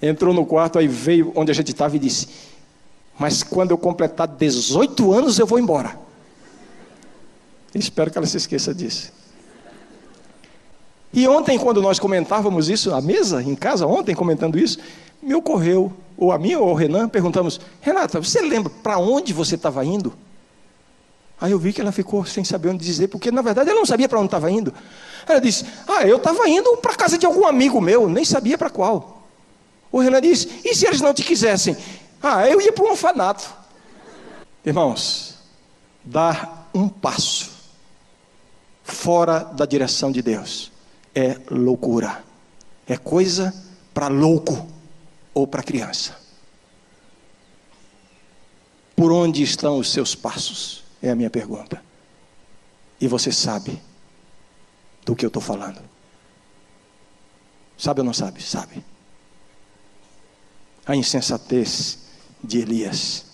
Entrou 0.00 0.34
no 0.34 0.44
quarto, 0.44 0.78
aí 0.78 0.86
veio 0.86 1.32
onde 1.34 1.50
a 1.50 1.54
gente 1.54 1.70
estava 1.72 1.96
e 1.96 1.98
disse: 1.98 2.28
Mas 3.18 3.42
quando 3.42 3.70
eu 3.70 3.78
completar 3.78 4.28
18 4.28 5.12
anos, 5.12 5.38
eu 5.38 5.46
vou 5.46 5.58
embora. 5.58 5.98
Espero 7.74 8.10
que 8.10 8.18
ela 8.18 8.26
se 8.26 8.36
esqueça 8.36 8.74
disso. 8.74 9.12
E 11.12 11.26
ontem, 11.26 11.58
quando 11.58 11.80
nós 11.80 11.98
comentávamos 11.98 12.68
isso 12.68 12.94
à 12.94 13.00
mesa, 13.00 13.42
em 13.42 13.54
casa, 13.54 13.86
ontem 13.86 14.14
comentando 14.14 14.58
isso, 14.58 14.78
me 15.22 15.34
ocorreu, 15.34 15.92
ou 16.16 16.30
a 16.30 16.38
mim 16.38 16.54
ou 16.54 16.68
ao 16.68 16.74
Renan, 16.74 17.08
perguntamos: 17.08 17.60
Renata, 17.80 18.20
você 18.20 18.40
lembra 18.42 18.70
para 18.82 18.98
onde 18.98 19.32
você 19.32 19.54
estava 19.54 19.84
indo? 19.84 20.12
Aí 21.40 21.52
eu 21.52 21.58
vi 21.58 21.72
que 21.72 21.80
ela 21.80 21.92
ficou 21.92 22.24
sem 22.24 22.44
saber 22.44 22.70
onde 22.70 22.84
dizer, 22.84 23.08
porque 23.08 23.30
na 23.30 23.42
verdade 23.42 23.68
ela 23.68 23.78
não 23.78 23.86
sabia 23.86 24.08
para 24.08 24.18
onde 24.18 24.28
estava 24.28 24.50
indo. 24.50 24.72
Ela 25.28 25.40
disse: 25.40 25.66
Ah, 25.86 26.06
eu 26.06 26.16
estava 26.16 26.48
indo 26.48 26.76
para 26.78 26.94
casa 26.94 27.18
de 27.18 27.26
algum 27.26 27.46
amigo 27.46 27.80
meu, 27.80 28.08
nem 28.08 28.24
sabia 28.24 28.56
para 28.56 28.70
qual. 28.70 29.22
O 29.92 30.00
Renan 30.00 30.20
disse: 30.20 30.60
E 30.64 30.74
se 30.74 30.86
eles 30.86 31.00
não 31.00 31.12
te 31.12 31.22
quisessem? 31.22 31.76
Ah, 32.22 32.48
eu 32.48 32.60
ia 32.60 32.72
para 32.72 32.84
um 32.84 32.90
orfanato. 32.90 33.54
Irmãos, 34.64 35.36
dar 36.02 36.68
um 36.74 36.88
passo 36.88 37.50
fora 38.82 39.40
da 39.40 39.66
direção 39.66 40.10
de 40.10 40.22
Deus 40.22 40.72
é 41.14 41.38
loucura, 41.50 42.24
é 42.86 42.96
coisa 42.96 43.54
para 43.92 44.08
louco 44.08 44.66
ou 45.34 45.46
para 45.46 45.62
criança. 45.62 46.16
Por 48.94 49.12
onde 49.12 49.42
estão 49.42 49.78
os 49.78 49.92
seus 49.92 50.14
passos? 50.14 50.85
É 51.06 51.10
a 51.12 51.14
minha 51.14 51.30
pergunta. 51.30 51.80
E 53.00 53.06
você 53.06 53.30
sabe 53.30 53.80
do 55.04 55.14
que 55.14 55.24
eu 55.24 55.28
estou 55.28 55.40
falando. 55.40 55.80
Sabe 57.78 58.00
ou 58.00 58.04
não 58.04 58.12
sabe? 58.12 58.42
Sabe. 58.42 58.84
A 60.84 60.96
insensatez 60.96 61.98
de 62.42 62.58
Elias. 62.58 63.24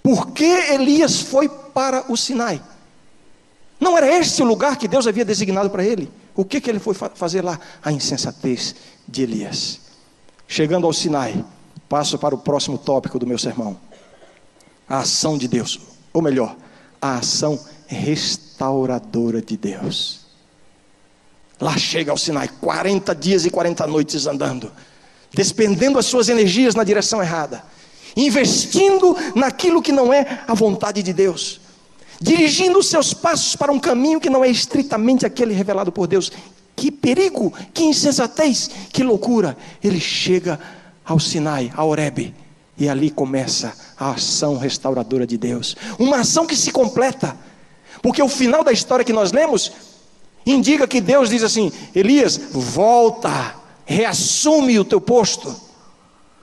Por 0.00 0.30
que 0.30 0.44
Elias 0.44 1.22
foi 1.22 1.48
para 1.48 2.04
o 2.08 2.16
Sinai? 2.16 2.62
Não 3.80 3.98
era 3.98 4.06
este 4.06 4.40
o 4.40 4.46
lugar 4.46 4.76
que 4.76 4.86
Deus 4.86 5.08
havia 5.08 5.24
designado 5.24 5.68
para 5.68 5.84
ele? 5.84 6.08
O 6.36 6.44
que, 6.44 6.60
que 6.60 6.70
ele 6.70 6.78
foi 6.78 6.94
fazer 6.94 7.42
lá? 7.42 7.58
A 7.82 7.90
insensatez 7.90 8.76
de 9.08 9.22
Elias. 9.22 9.80
Chegando 10.46 10.86
ao 10.86 10.92
Sinai, 10.92 11.44
passo 11.88 12.16
para 12.16 12.32
o 12.32 12.38
próximo 12.38 12.78
tópico 12.78 13.18
do 13.18 13.26
meu 13.26 13.38
sermão: 13.38 13.76
a 14.88 15.00
ação 15.00 15.36
de 15.36 15.48
Deus, 15.48 15.80
ou 16.12 16.22
melhor, 16.22 16.56
a 17.00 17.18
ação 17.18 17.58
restauradora 17.86 19.40
de 19.40 19.56
Deus. 19.56 20.26
Lá 21.60 21.76
chega 21.78 22.10
ao 22.10 22.18
Sinai, 22.18 22.48
40 22.60 23.14
dias 23.14 23.46
e 23.46 23.50
40 23.50 23.86
noites 23.86 24.26
andando, 24.26 24.70
despendendo 25.32 25.98
as 25.98 26.06
suas 26.06 26.28
energias 26.28 26.74
na 26.74 26.84
direção 26.84 27.22
errada, 27.22 27.64
investindo 28.16 29.16
naquilo 29.34 29.80
que 29.80 29.92
não 29.92 30.12
é 30.12 30.44
a 30.46 30.54
vontade 30.54 31.02
de 31.02 31.12
Deus, 31.12 31.60
dirigindo 32.20 32.78
os 32.78 32.88
seus 32.88 33.14
passos 33.14 33.56
para 33.56 33.72
um 33.72 33.78
caminho 33.78 34.20
que 34.20 34.30
não 34.30 34.44
é 34.44 34.48
estritamente 34.48 35.24
aquele 35.24 35.54
revelado 35.54 35.90
por 35.90 36.06
Deus. 36.06 36.30
Que 36.74 36.90
perigo, 36.90 37.52
que 37.72 37.84
insensatez, 37.84 38.70
que 38.92 39.02
loucura! 39.02 39.56
Ele 39.82 39.98
chega 39.98 40.60
ao 41.04 41.18
Sinai, 41.18 41.72
a 41.74 41.82
Horebe, 41.84 42.34
e 42.78 42.88
ali 42.88 43.10
começa 43.10 43.74
a 43.98 44.10
ação 44.10 44.58
restauradora 44.58 45.26
de 45.26 45.36
Deus. 45.36 45.76
Uma 45.98 46.20
ação 46.20 46.46
que 46.46 46.56
se 46.56 46.70
completa, 46.70 47.36
porque 48.02 48.22
o 48.22 48.28
final 48.28 48.62
da 48.62 48.72
história 48.72 49.04
que 49.04 49.12
nós 49.12 49.32
lemos 49.32 49.72
indica 50.44 50.86
que 50.86 51.00
Deus 51.00 51.30
diz 51.30 51.42
assim: 51.42 51.72
Elias, 51.94 52.36
volta, 52.52 53.56
reassume 53.84 54.78
o 54.78 54.84
teu 54.84 55.00
posto, 55.00 55.54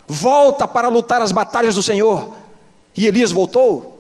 volta 0.08 0.67
para 0.67 0.88
lutar 0.88 1.22
as 1.22 1.32
batalhas 1.32 1.76
do 1.76 1.84
Senhor. 1.84 2.34
E 2.96 3.08
Elias 3.08 3.32
voltou. 3.32 3.93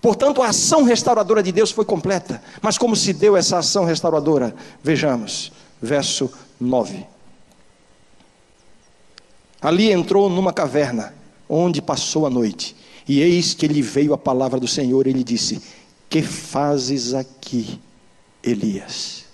Portanto, 0.00 0.42
a 0.42 0.48
ação 0.48 0.82
restauradora 0.82 1.42
de 1.42 1.52
Deus 1.52 1.70
foi 1.70 1.84
completa. 1.84 2.42
Mas 2.60 2.76
como 2.76 2.96
se 2.96 3.12
deu 3.12 3.36
essa 3.36 3.58
ação 3.58 3.84
restauradora? 3.84 4.54
Vejamos, 4.82 5.52
verso 5.80 6.30
9. 6.60 7.06
Ali 9.62 9.92
entrou 9.92 10.28
numa 10.28 10.52
caverna, 10.52 11.14
onde 11.48 11.82
passou 11.82 12.26
a 12.26 12.30
noite. 12.30 12.76
E 13.06 13.20
eis 13.20 13.54
que 13.54 13.66
lhe 13.66 13.82
veio 13.82 14.12
a 14.12 14.18
palavra 14.18 14.60
do 14.60 14.68
Senhor, 14.68 15.06
e 15.06 15.10
ele 15.10 15.24
disse: 15.24 15.62
Que 16.08 16.22
fazes 16.22 17.14
aqui? 17.14 17.80
Elias. 18.42 19.24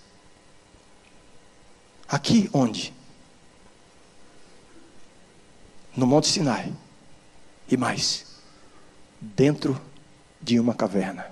Aqui 2.08 2.48
onde? 2.52 2.92
No 5.96 6.06
Monte 6.06 6.28
Sinai. 6.28 6.72
E 7.70 7.76
mais, 7.76 8.24
dentro 9.20 9.80
de 10.40 10.58
uma 10.58 10.74
caverna. 10.74 11.26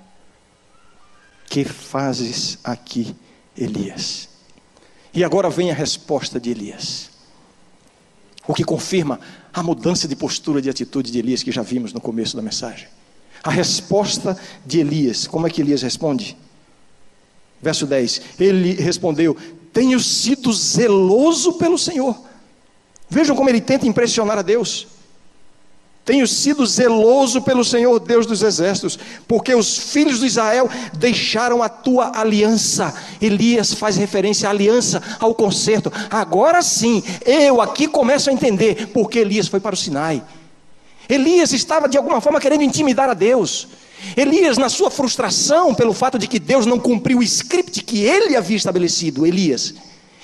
Que 1.49 1.63
fazes 1.63 2.59
aqui, 2.63 3.15
Elias? 3.55 4.29
E 5.13 5.23
agora 5.23 5.49
vem 5.49 5.71
a 5.71 5.73
resposta 5.73 6.39
de 6.39 6.51
Elias. 6.51 7.09
O 8.47 8.53
que 8.53 8.63
confirma 8.63 9.19
a 9.53 9.63
mudança 9.63 10.07
de 10.07 10.15
postura, 10.15 10.61
de 10.61 10.69
atitude 10.69 11.11
de 11.11 11.19
Elias 11.19 11.43
que 11.43 11.51
já 11.51 11.61
vimos 11.61 11.93
no 11.93 12.01
começo 12.01 12.35
da 12.35 12.41
mensagem. 12.41 12.87
A 13.43 13.49
resposta 13.49 14.37
de 14.65 14.79
Elias, 14.79 15.27
como 15.27 15.47
é 15.47 15.49
que 15.49 15.61
Elias 15.61 15.81
responde? 15.81 16.37
Verso 17.61 17.85
10: 17.85 18.21
Ele 18.39 18.73
respondeu: 18.73 19.35
Tenho 19.71 19.99
sido 19.99 20.51
zeloso 20.53 21.53
pelo 21.53 21.77
Senhor. 21.77 22.17
Vejam 23.09 23.35
como 23.35 23.49
ele 23.49 23.61
tenta 23.61 23.87
impressionar 23.87 24.37
a 24.37 24.41
Deus. 24.41 24.87
Tenho 26.07 26.25
sido 26.25 26.65
zeloso 26.65 27.41
pelo 27.41 27.65
Senhor 27.65 27.99
Deus 27.99 28.25
dos 28.25 28.41
exércitos, 28.41 28.97
porque 29.27 29.53
os 29.53 29.77
filhos 29.91 30.21
de 30.21 30.27
Israel 30.27 30.69
deixaram 30.93 31.61
a 31.61 31.67
tua 31.67 32.17
aliança. 32.17 32.93
Elias 33.21 33.73
faz 33.73 33.97
referência 33.97 34.47
à 34.47 34.51
aliança, 34.51 35.03
ao 35.19 35.35
concerto. 35.35 35.91
Agora 36.09 36.61
sim, 36.61 37.03
eu 37.25 37.59
aqui 37.59 37.89
começo 37.89 38.29
a 38.29 38.33
entender 38.33 38.87
porque 38.93 39.19
Elias 39.19 39.49
foi 39.49 39.59
para 39.59 39.75
o 39.75 39.77
Sinai. 39.77 40.23
Elias 41.09 41.51
estava 41.51 41.89
de 41.89 41.97
alguma 41.97 42.21
forma 42.21 42.39
querendo 42.39 42.63
intimidar 42.63 43.09
a 43.09 43.13
Deus. 43.13 43.67
Elias, 44.15 44.57
na 44.57 44.69
sua 44.69 44.89
frustração 44.89 45.75
pelo 45.75 45.91
fato 45.91 46.17
de 46.17 46.25
que 46.25 46.39
Deus 46.39 46.65
não 46.65 46.79
cumpriu 46.79 47.17
o 47.17 47.23
script 47.23 47.83
que 47.83 48.05
ele 48.05 48.33
havia 48.33 48.55
estabelecido, 48.55 49.27
Elias, 49.27 49.73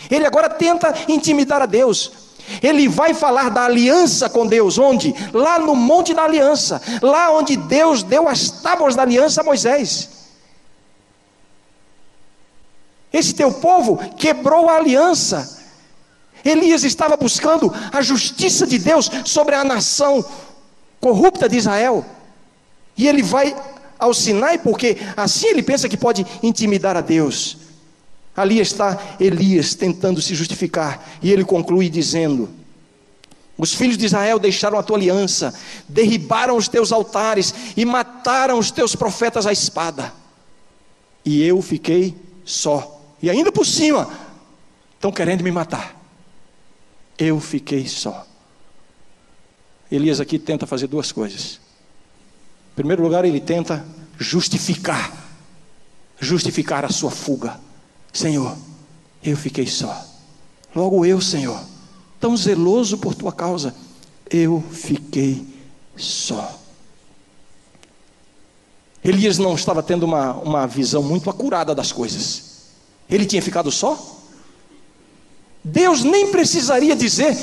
ele 0.10 0.26
agora 0.26 0.50
tenta 0.50 0.94
intimidar 1.10 1.62
a 1.62 1.66
Deus. 1.66 2.23
Ele 2.62 2.88
vai 2.88 3.14
falar 3.14 3.50
da 3.50 3.66
aliança 3.66 4.30
com 4.30 4.46
Deus, 4.46 4.78
onde? 4.78 5.14
Lá 5.34 5.60
no 5.60 5.76
Monte 5.76 6.14
da 6.14 6.24
Aliança, 6.24 6.82
lá 7.02 7.32
onde 7.32 7.56
Deus 7.56 8.04
deu 8.04 8.28
as 8.28 8.50
tábuas 8.50 8.96
da 8.96 9.02
aliança 9.02 9.42
a 9.42 9.44
Moisés. 9.44 10.10
Esse 13.12 13.34
teu 13.34 13.52
povo 13.52 13.98
quebrou 14.18 14.70
a 14.70 14.78
aliança. 14.78 15.62
Elias 16.44 16.84
estava 16.84 17.16
buscando 17.16 17.74
a 17.92 18.02
justiça 18.02 18.66
de 18.66 18.80
Deus 18.80 19.10
sobre 19.24 19.56
a 19.56 19.64
nação 19.64 20.26
corrupta 21.00 21.48
de 21.48 21.58
Israel. 21.58 22.04
E 22.98 23.08
ele 23.08 23.22
vai 23.22 23.56
ao 24.00 24.14
Sinai 24.14 24.58
porque 24.58 24.98
assim 25.16 25.48
ele 25.48 25.64
pensa 25.64 25.88
que 25.88 25.96
pode 25.96 26.26
intimidar 26.42 26.98
a 26.98 27.02
Deus. 27.02 27.58
Ali 28.36 28.60
está 28.60 29.16
Elias 29.20 29.76
tentando 29.76 30.22
se 30.22 30.34
justificar, 30.34 31.18
e 31.22 31.32
ele 31.32 31.46
conclui 31.46 31.90
dizendo: 31.90 32.50
Os 33.58 33.74
filhos 33.74 33.98
de 33.98 34.06
Israel 34.06 34.40
deixaram 34.40 34.78
a 34.78 34.84
tua 34.84 34.98
aliança, 34.98 35.54
derribaram 35.88 36.58
os 36.58 36.68
teus 36.68 36.92
altares 36.92 37.54
e 37.78 37.86
mataram 37.86 38.58
os 38.58 38.72
teus 38.72 38.96
profetas 38.96 39.46
à 39.46 39.52
espada. 39.52 40.14
E 41.24 41.44
eu 41.44 41.62
fiquei 41.62 42.16
só, 42.44 43.02
e 43.22 43.30
ainda 43.30 43.52
por 43.52 43.66
cima, 43.66 44.12
estão 44.96 45.12
querendo 45.12 45.44
me 45.44 45.52
matar. 45.52 46.02
Eu 47.18 47.40
fiquei 47.40 47.88
só. 47.88 48.26
Elias 49.92 50.20
aqui 50.20 50.40
tenta 50.40 50.66
fazer 50.66 50.88
duas 50.88 51.12
coisas. 51.12 51.60
Em 52.72 52.76
primeiro 52.76 53.04
lugar, 53.04 53.24
ele 53.24 53.40
tenta 53.40 53.86
justificar, 54.18 55.14
justificar 56.20 56.84
a 56.84 56.90
sua 56.90 57.12
fuga. 57.12 57.60
Senhor, 58.14 58.56
eu 59.24 59.36
fiquei 59.36 59.66
só. 59.66 60.06
Logo 60.76 61.04
eu, 61.04 61.20
Senhor, 61.20 61.60
tão 62.20 62.38
zeloso 62.38 63.00
por 63.00 63.16
tua 63.16 63.34
causa, 63.34 63.76
eu 64.30 64.64
fiquei 64.72 65.46
só. 65.98 66.60
Elias 69.04 69.38
não 69.38 69.56
estava 69.56 69.84
tendo 69.84 70.04
uma, 70.04 70.34
uma 70.34 70.68
visão 70.68 71.02
muito 71.02 71.30
acurada 71.30 71.76
das 71.76 71.92
coisas. 71.92 72.54
Ele 73.10 73.26
tinha 73.26 73.42
ficado 73.42 73.72
só? 73.72 74.22
Deus 75.64 76.04
nem 76.04 76.32
precisaria 76.32 76.96
dizer 76.96 77.36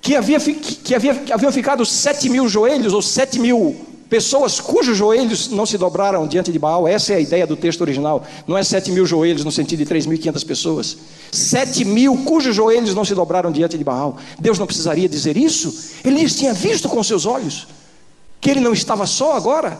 que, 0.00 0.16
havia, 0.16 0.40
que, 0.40 0.94
havia, 0.94 1.14
que 1.14 1.32
haviam 1.32 1.52
ficado 1.52 1.84
sete 1.84 2.28
mil 2.28 2.48
joelhos 2.48 2.92
ou 2.92 3.02
sete 3.02 3.38
mil 3.38 3.89
Pessoas 4.10 4.58
cujos 4.58 4.98
joelhos 4.98 5.48
não 5.48 5.64
se 5.64 5.78
dobraram 5.78 6.26
diante 6.26 6.50
de 6.50 6.58
Baal, 6.58 6.88
essa 6.88 7.12
é 7.12 7.16
a 7.16 7.20
ideia 7.20 7.46
do 7.46 7.56
texto 7.56 7.80
original. 7.80 8.24
Não 8.44 8.58
é 8.58 8.64
sete 8.64 8.90
mil 8.90 9.06
joelhos 9.06 9.44
no 9.44 9.52
sentido 9.52 9.84
de 9.84 9.94
3.500 9.94 10.44
pessoas. 10.44 10.96
Sete 11.30 11.84
mil 11.84 12.16
cujos 12.24 12.54
joelhos 12.54 12.92
não 12.92 13.04
se 13.04 13.14
dobraram 13.14 13.52
diante 13.52 13.78
de 13.78 13.84
Baal. 13.84 14.16
Deus 14.36 14.58
não 14.58 14.66
precisaria 14.66 15.08
dizer 15.08 15.36
isso. 15.36 15.92
Elias 16.04 16.34
tinha 16.34 16.52
visto 16.52 16.88
com 16.88 17.00
seus 17.04 17.24
olhos 17.24 17.68
que 18.40 18.50
ele 18.50 18.58
não 18.58 18.72
estava 18.72 19.06
só 19.06 19.36
agora. 19.36 19.78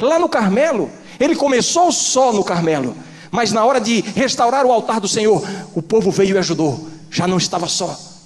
Lá 0.00 0.18
no 0.18 0.30
Carmelo, 0.30 0.90
ele 1.20 1.36
começou 1.36 1.92
só 1.92 2.32
no 2.32 2.42
Carmelo, 2.42 2.96
mas 3.30 3.52
na 3.52 3.66
hora 3.66 3.80
de 3.80 4.00
restaurar 4.00 4.64
o 4.64 4.72
altar 4.72 4.98
do 4.98 5.08
Senhor, 5.08 5.46
o 5.74 5.82
povo 5.82 6.10
veio 6.10 6.36
e 6.36 6.38
ajudou. 6.38 6.88
Já 7.10 7.26
não 7.26 7.36
estava 7.36 7.68
só. 7.68 8.17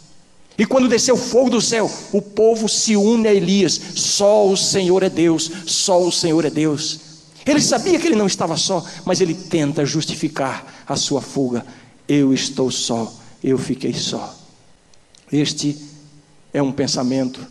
E 0.59 0.67
quando 0.67 0.89
desceu 0.89 1.17
fogo 1.17 1.51
do 1.51 1.61
céu, 1.61 1.91
o 2.13 2.21
povo 2.21 2.69
se 2.69 2.97
une 2.97 3.27
a 3.27 3.35
Elias. 3.35 3.81
Só 3.95 4.47
o 4.47 4.57
Senhor 4.57 5.03
é 5.03 5.09
Deus, 5.09 5.51
só 5.67 6.03
o 6.03 6.13
Senhor 6.13 6.45
é 6.45 6.51
Deus. 6.51 7.01
Ele 7.45 7.61
sabia 7.61 7.99
que 7.99 8.07
ele 8.07 8.17
não 8.17 8.27
estava 8.27 8.57
só, 8.57 8.85
mas 9.05 9.21
ele 9.21 9.35
tenta 9.35 9.85
justificar 9.85 10.85
a 10.87 10.95
sua 10.95 11.21
fuga. 11.21 11.65
Eu 12.07 12.33
estou 12.33 12.71
só, 12.71 13.13
eu 13.43 13.59
fiquei 13.59 13.95
só. 13.95 14.37
Este 15.31 15.77
é 16.53 16.63
um 16.63 16.71
pensamento, 16.71 17.45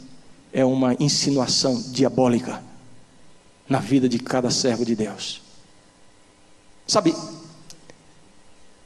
é 0.54 0.64
uma 0.64 0.96
insinuação 1.00 1.82
diabólica 1.88 2.62
na 3.68 3.80
vida 3.80 4.08
de 4.08 4.20
cada 4.20 4.52
servo 4.52 4.86
de 4.86 4.96
Deus. 4.96 5.42
Sabe, 6.86 7.16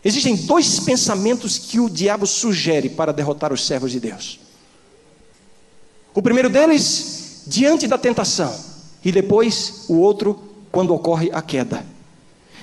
Existem 0.05 0.35
dois 0.35 0.79
pensamentos 0.79 1.57
que 1.57 1.79
o 1.79 1.89
diabo 1.89 2.27
sugere 2.27 2.89
para 2.89 3.11
derrotar 3.11 3.51
os 3.51 3.65
servos 3.65 3.91
de 3.91 3.99
Deus. 3.99 4.39
O 6.13 6.21
primeiro 6.21 6.47
deles, 6.47 7.41
diante 7.47 7.87
da 7.87 7.97
tentação, 7.97 8.55
e 9.03 9.11
depois 9.11 9.85
o 9.89 9.95
outro, 9.95 10.39
quando 10.71 10.93
ocorre 10.93 11.31
a 11.33 11.41
queda. 11.41 11.83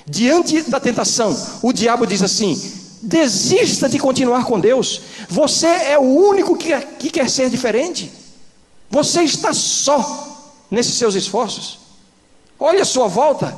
Diante 0.07 0.61
da 0.63 0.79
tentação, 0.79 1.37
o 1.61 1.73
diabo 1.73 2.07
diz 2.07 2.21
assim: 2.21 2.55
desista 3.01 3.89
de 3.89 3.99
continuar 3.99 4.45
com 4.45 4.57
Deus, 4.57 5.01
você 5.27 5.67
é 5.67 5.99
o 5.99 6.01
único 6.01 6.55
que, 6.55 6.73
que 6.97 7.09
quer 7.09 7.29
ser 7.29 7.49
diferente, 7.49 8.09
você 8.89 9.21
está 9.21 9.53
só 9.53 10.55
nesses 10.71 10.93
seus 10.93 11.13
esforços. 11.13 11.79
Olha 12.57 12.83
a 12.83 12.85
sua 12.85 13.09
volta, 13.09 13.57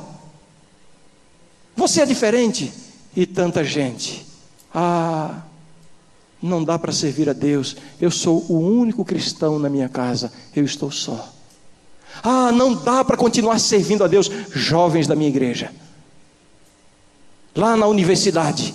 você 1.76 2.02
é 2.02 2.06
diferente 2.06 2.85
e 3.16 3.24
tanta 3.24 3.64
gente. 3.64 4.26
Ah, 4.72 5.42
não 6.42 6.62
dá 6.62 6.78
para 6.78 6.92
servir 6.92 7.30
a 7.30 7.32
Deus. 7.32 7.76
Eu 7.98 8.10
sou 8.10 8.44
o 8.50 8.60
único 8.60 9.04
cristão 9.04 9.58
na 9.58 9.70
minha 9.70 9.88
casa. 9.88 10.30
Eu 10.54 10.64
estou 10.64 10.90
só. 10.90 11.32
Ah, 12.22 12.52
não 12.52 12.74
dá 12.74 13.02
para 13.02 13.16
continuar 13.16 13.58
servindo 13.58 14.04
a 14.04 14.06
Deus. 14.06 14.30
Jovens 14.52 15.06
da 15.06 15.16
minha 15.16 15.30
igreja. 15.30 15.72
Lá 17.54 17.74
na 17.74 17.86
universidade. 17.86 18.74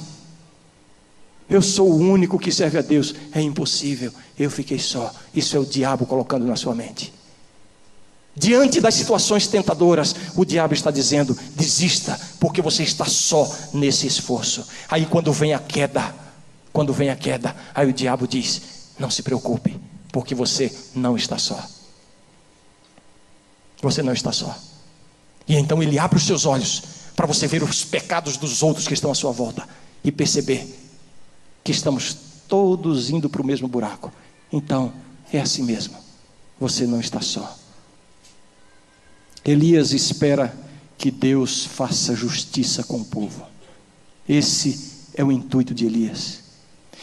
Eu 1.47 1.61
sou 1.61 1.91
o 1.91 1.97
único 1.97 2.39
que 2.39 2.51
serve 2.51 2.79
a 2.79 2.81
Deus. 2.81 3.13
É 3.31 3.41
impossível. 3.41 4.11
Eu 4.39 4.49
fiquei 4.49 4.79
só. 4.79 5.13
Isso 5.35 5.55
é 5.55 5.59
o 5.59 5.65
diabo 5.65 6.07
colocando 6.07 6.45
na 6.45 6.55
sua 6.55 6.73
mente. 6.73 7.13
Diante 8.35 8.79
das 8.79 8.95
situações 8.95 9.47
tentadoras, 9.47 10.15
o 10.35 10.45
diabo 10.45 10.73
está 10.73 10.89
dizendo: 10.89 11.37
desista, 11.55 12.19
porque 12.39 12.61
você 12.61 12.83
está 12.83 13.05
só 13.05 13.49
nesse 13.73 14.07
esforço. 14.07 14.65
Aí 14.89 15.05
quando 15.05 15.33
vem 15.33 15.53
a 15.53 15.59
queda, 15.59 16.15
quando 16.71 16.93
vem 16.93 17.09
a 17.09 17.15
queda, 17.15 17.55
aí 17.75 17.89
o 17.89 17.93
diabo 17.93 18.27
diz: 18.27 18.61
não 18.97 19.09
se 19.09 19.21
preocupe, 19.21 19.77
porque 20.11 20.33
você 20.33 20.73
não 20.95 21.17
está 21.17 21.37
só. 21.37 21.61
Você 23.81 24.01
não 24.01 24.13
está 24.13 24.31
só. 24.31 24.55
E 25.47 25.55
então 25.55 25.83
ele 25.83 25.99
abre 25.99 26.17
os 26.17 26.25
seus 26.25 26.45
olhos 26.45 26.83
para 27.15 27.27
você 27.27 27.47
ver 27.47 27.63
os 27.63 27.83
pecados 27.83 28.37
dos 28.37 28.63
outros 28.63 28.87
que 28.87 28.93
estão 28.93 29.11
à 29.11 29.15
sua 29.15 29.31
volta 29.31 29.67
e 30.03 30.11
perceber 30.11 30.67
que 31.63 31.71
estamos 31.71 32.15
todos 32.47 33.09
indo 33.09 33.29
para 33.29 33.41
o 33.41 33.45
mesmo 33.45 33.67
buraco. 33.67 34.11
Então, 34.51 34.93
é 35.31 35.39
assim 35.39 35.63
mesmo. 35.63 35.95
Você 36.59 36.85
não 36.85 36.99
está 36.99 37.21
só. 37.21 37.57
Elias 39.43 39.91
espera 39.91 40.55
que 40.97 41.09
Deus 41.09 41.65
faça 41.65 42.15
justiça 42.15 42.83
com 42.83 43.01
o 43.01 43.05
povo. 43.05 43.43
Esse 44.29 44.91
é 45.15 45.23
o 45.23 45.31
intuito 45.31 45.73
de 45.73 45.85
Elias. 45.85 46.39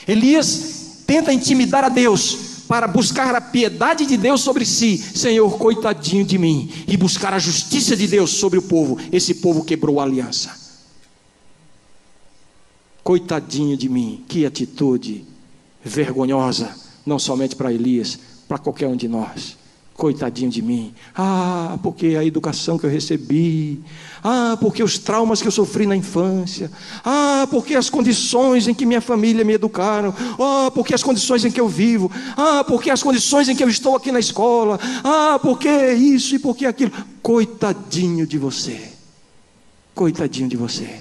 Elias 0.06 1.02
tenta 1.06 1.32
intimidar 1.32 1.84
a 1.84 1.88
Deus 1.88 2.64
para 2.68 2.86
buscar 2.86 3.34
a 3.34 3.40
piedade 3.40 4.06
de 4.06 4.16
Deus 4.16 4.40
sobre 4.40 4.64
si, 4.64 4.98
Senhor, 4.98 5.50
coitadinho 5.58 6.24
de 6.24 6.38
mim, 6.38 6.70
e 6.86 6.96
buscar 6.96 7.34
a 7.34 7.38
justiça 7.38 7.96
de 7.96 8.06
Deus 8.06 8.30
sobre 8.30 8.58
o 8.58 8.62
povo. 8.62 8.98
Esse 9.10 9.34
povo 9.34 9.64
quebrou 9.64 9.98
a 9.98 10.04
aliança. 10.04 10.56
Coitadinho 13.02 13.76
de 13.76 13.88
mim, 13.88 14.24
que 14.28 14.46
atitude 14.46 15.24
vergonhosa, 15.82 16.74
não 17.04 17.18
somente 17.18 17.56
para 17.56 17.72
Elias, 17.72 18.18
para 18.46 18.58
qualquer 18.58 18.86
um 18.86 18.96
de 18.96 19.08
nós. 19.08 19.57
Coitadinho 19.98 20.48
de 20.48 20.62
mim. 20.62 20.94
Ah, 21.12 21.76
porque 21.82 22.14
a 22.16 22.24
educação 22.24 22.78
que 22.78 22.86
eu 22.86 22.90
recebi. 22.90 23.82
Ah, 24.22 24.56
porque 24.60 24.80
os 24.80 24.96
traumas 24.96 25.42
que 25.42 25.48
eu 25.48 25.50
sofri 25.50 25.86
na 25.86 25.96
infância. 25.96 26.70
Ah, 27.04 27.48
porque 27.50 27.74
as 27.74 27.90
condições 27.90 28.68
em 28.68 28.74
que 28.74 28.86
minha 28.86 29.00
família 29.00 29.44
me 29.44 29.54
educaram. 29.54 30.14
Ah, 30.38 30.70
porque 30.72 30.94
as 30.94 31.02
condições 31.02 31.44
em 31.44 31.50
que 31.50 31.60
eu 31.60 31.68
vivo. 31.68 32.12
Ah, 32.36 32.62
porque 32.62 32.92
as 32.92 33.02
condições 33.02 33.48
em 33.48 33.56
que 33.56 33.64
eu 33.64 33.68
estou 33.68 33.96
aqui 33.96 34.12
na 34.12 34.20
escola. 34.20 34.78
Ah, 35.02 35.36
porque 35.42 35.68
isso 35.94 36.36
e 36.36 36.38
porque 36.38 36.64
aquilo. 36.64 36.92
Coitadinho 37.20 38.24
de 38.24 38.38
você. 38.38 38.92
Coitadinho 39.96 40.48
de 40.48 40.56
você. 40.56 41.00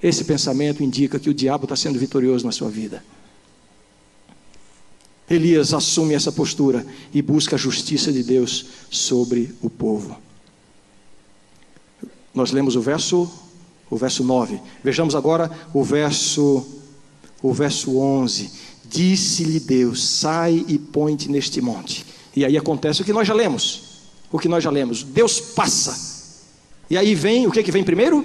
Esse 0.00 0.22
pensamento 0.22 0.80
indica 0.80 1.18
que 1.18 1.28
o 1.28 1.34
diabo 1.34 1.64
está 1.64 1.74
sendo 1.74 1.98
vitorioso 1.98 2.46
na 2.46 2.52
sua 2.52 2.70
vida. 2.70 3.02
Elias 5.30 5.72
assume 5.72 6.12
essa 6.12 6.32
postura 6.32 6.84
e 7.14 7.22
busca 7.22 7.54
a 7.54 7.58
justiça 7.58 8.12
de 8.12 8.24
Deus 8.24 8.66
sobre 8.90 9.54
o 9.62 9.70
povo. 9.70 10.18
Nós 12.34 12.50
lemos 12.50 12.74
o 12.74 12.80
verso 12.80 13.30
o 13.88 13.96
verso 13.96 14.22
9. 14.24 14.60
Vejamos 14.82 15.14
agora 15.14 15.50
o 15.72 15.84
verso 15.84 16.66
o 17.42 17.52
verso 17.52 17.96
11. 17.96 18.50
Disse-lhe 18.84 19.60
Deus: 19.60 20.02
Sai 20.02 20.64
e 20.66 20.78
põe-te 20.78 21.30
neste 21.30 21.60
monte. 21.60 22.04
E 22.34 22.44
aí 22.44 22.56
acontece 22.56 23.02
o 23.02 23.04
que 23.04 23.12
nós 23.12 23.26
já 23.26 23.34
lemos. 23.34 23.82
O 24.32 24.38
que 24.38 24.48
nós 24.48 24.62
já 24.62 24.70
lemos. 24.70 25.02
Deus 25.04 25.40
passa. 25.40 26.10
E 26.88 26.96
aí 26.96 27.14
vem, 27.14 27.46
o 27.46 27.52
que 27.52 27.62
que 27.62 27.72
vem 27.72 27.84
primeiro? 27.84 28.24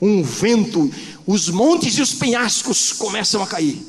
Um 0.00 0.22
vento. 0.22 0.90
Os 1.26 1.48
montes 1.48 1.96
e 1.98 2.02
os 2.02 2.14
penhascos 2.14 2.92
começam 2.92 3.42
a 3.42 3.46
cair. 3.46 3.84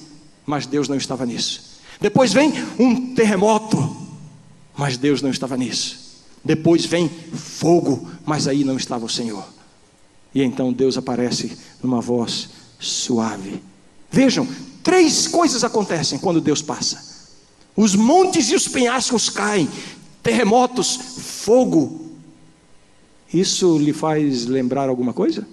Mas 0.45 0.65
Deus 0.65 0.87
não 0.87 0.95
estava 0.95 1.25
nisso. 1.25 1.74
Depois 1.99 2.33
vem 2.33 2.53
um 2.77 3.13
terremoto, 3.13 3.95
mas 4.77 4.97
Deus 4.97 5.21
não 5.21 5.29
estava 5.29 5.55
nisso. 5.55 6.23
Depois 6.43 6.85
vem 6.85 7.09
fogo, 7.09 8.07
mas 8.25 8.47
aí 8.47 8.63
não 8.63 8.77
estava 8.77 9.05
o 9.05 9.09
Senhor. 9.09 9.45
E 10.33 10.43
então 10.43 10.71
Deus 10.73 10.97
aparece 10.97 11.57
numa 11.81 12.01
voz 12.01 12.49
suave. 12.79 13.63
Vejam, 14.11 14.47
três 14.83 15.27
coisas 15.27 15.63
acontecem 15.63 16.19
quando 16.19 16.41
Deus 16.41 16.61
passa: 16.61 17.31
os 17.75 17.95
montes 17.95 18.49
e 18.49 18.55
os 18.55 18.67
penhascos 18.67 19.29
caem, 19.29 19.67
terremotos, 20.21 20.95
fogo. 20.95 22.11
Isso 23.33 23.77
lhe 23.77 23.93
faz 23.93 24.45
lembrar 24.45 24.87
alguma 24.87 25.13
coisa? 25.13 25.47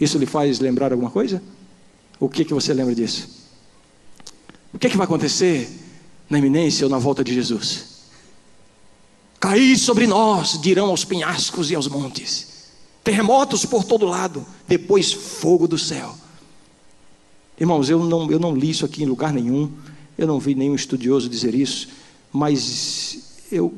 Isso 0.00 0.18
lhe 0.18 0.26
faz 0.26 0.60
lembrar 0.60 0.92
alguma 0.92 1.10
coisa? 1.10 1.42
O 2.20 2.28
que, 2.28 2.44
que 2.44 2.54
você 2.54 2.72
lembra 2.72 2.94
disso? 2.94 3.45
O 4.76 4.78
que, 4.78 4.88
é 4.88 4.90
que 4.90 4.96
vai 4.98 5.06
acontecer 5.06 5.70
na 6.28 6.38
iminência 6.38 6.84
ou 6.84 6.90
na 6.90 6.98
volta 6.98 7.24
de 7.24 7.32
Jesus? 7.32 7.96
Cair 9.40 9.78
sobre 9.78 10.06
nós, 10.06 10.60
dirão 10.60 10.90
aos 10.90 11.02
penhascos 11.02 11.70
e 11.70 11.74
aos 11.74 11.88
montes, 11.88 12.68
terremotos 13.02 13.64
por 13.64 13.84
todo 13.84 14.04
lado, 14.04 14.44
depois 14.68 15.14
fogo 15.14 15.66
do 15.66 15.78
céu. 15.78 16.14
Irmãos, 17.58 17.88
eu 17.88 18.04
não, 18.04 18.30
eu 18.30 18.38
não 18.38 18.54
li 18.54 18.68
isso 18.68 18.84
aqui 18.84 19.02
em 19.02 19.06
lugar 19.06 19.32
nenhum, 19.32 19.72
eu 20.18 20.26
não 20.26 20.38
vi 20.38 20.54
nenhum 20.54 20.74
estudioso 20.74 21.26
dizer 21.26 21.54
isso, 21.54 21.88
mas 22.30 23.46
eu, 23.50 23.72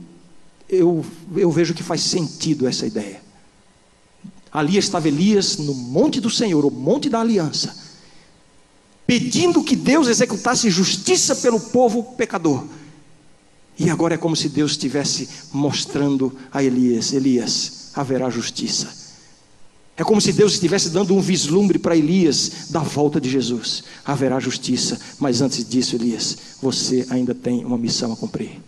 eu, 0.69 1.07
eu 1.37 1.51
vejo 1.53 1.75
que 1.75 1.83
faz 1.85 2.01
sentido 2.01 2.67
essa 2.67 2.85
ideia. 2.85 3.23
Ali 4.51 4.77
estava 4.77 5.07
Elias 5.07 5.59
no 5.59 5.75
monte 5.75 6.21
do 6.21 6.29
Senhor, 6.29 6.65
o 6.65 6.73
monte 6.73 7.09
da 7.09 7.21
aliança 7.21 7.88
pedindo 9.09 9.65
que 9.65 9.75
Deus 9.75 10.07
executasse 10.07 10.69
justiça 10.69 11.35
pelo 11.37 11.59
povo 11.59 12.15
pecador. 12.15 12.67
E 13.79 13.89
agora 13.89 14.17
é 14.17 14.19
como 14.19 14.37
se 14.37 14.51
Deus 14.51 14.73
estivesse 14.73 15.27
mostrando 15.51 16.37
a 16.53 16.63
Elias: 16.63 17.15
Elias, 17.15 17.91
haverá 17.95 18.29
justiça. 18.29 19.09
É 19.97 20.05
como 20.05 20.21
se 20.21 20.31
Deus 20.31 20.53
estivesse 20.53 20.91
dando 20.91 21.15
um 21.15 21.23
vislumbre 21.23 21.79
para 21.79 21.97
Elias 21.97 22.69
da 22.69 22.81
volta 22.81 23.19
de 23.19 23.31
Jesus. 23.31 23.83
Haverá 24.05 24.39
justiça, 24.39 25.01
mas 25.19 25.41
antes 25.41 25.67
disso, 25.67 25.97
Elias, 25.97 26.37
você 26.61 27.07
ainda 27.09 27.35
tem 27.35 27.65
uma 27.65 27.79
missão 27.79 28.13
a 28.13 28.17
cumprir. 28.17 28.61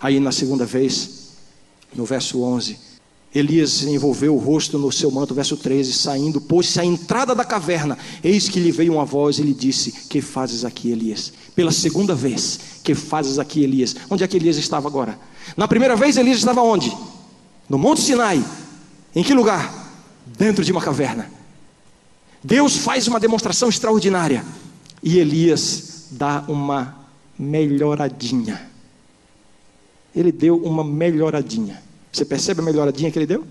Aí, 0.00 0.20
na 0.20 0.30
segunda 0.30 0.64
vez, 0.64 1.32
no 1.92 2.04
verso 2.04 2.40
11, 2.40 2.78
Elias 3.34 3.82
envolveu 3.82 4.34
o 4.34 4.38
rosto 4.38 4.78
no 4.78 4.90
seu 4.90 5.10
manto, 5.10 5.34
verso 5.34 5.56
13, 5.56 5.92
saindo, 5.92 6.40
pôs-se 6.40 6.80
à 6.80 6.84
entrada 6.84 7.34
da 7.34 7.44
caverna. 7.44 7.98
Eis 8.24 8.48
que 8.48 8.58
lhe 8.58 8.72
veio 8.72 8.94
uma 8.94 9.04
voz 9.04 9.38
e 9.38 9.42
lhe 9.42 9.52
disse: 9.52 9.92
Que 10.08 10.20
fazes 10.22 10.64
aqui, 10.64 10.90
Elias? 10.90 11.32
Pela 11.54 11.70
segunda 11.70 12.14
vez, 12.14 12.58
que 12.82 12.94
fazes 12.94 13.38
aqui, 13.38 13.62
Elias? 13.62 13.94
Onde 14.08 14.24
é 14.24 14.28
que 14.28 14.36
Elias 14.36 14.56
estava 14.56 14.88
agora? 14.88 15.18
Na 15.56 15.68
primeira 15.68 15.94
vez, 15.94 16.16
Elias 16.16 16.38
estava 16.38 16.62
onde? 16.62 16.96
No 17.68 17.76
Monte 17.76 18.00
Sinai. 18.00 18.42
Em 19.14 19.22
que 19.22 19.34
lugar? 19.34 19.92
Dentro 20.24 20.64
de 20.64 20.72
uma 20.72 20.80
caverna. 20.80 21.30
Deus 22.42 22.76
faz 22.76 23.06
uma 23.08 23.20
demonstração 23.20 23.68
extraordinária 23.68 24.44
e 25.02 25.18
Elias 25.18 26.06
dá 26.10 26.44
uma 26.48 26.96
melhoradinha. 27.38 28.68
Ele 30.14 30.32
deu 30.32 30.56
uma 30.56 30.82
melhoradinha. 30.82 31.87
Você 32.18 32.24
percebe 32.24 32.60
a 32.60 32.64
melhoradinha 32.64 33.12
que 33.12 33.18
ele 33.20 33.26
deu? 33.26 33.46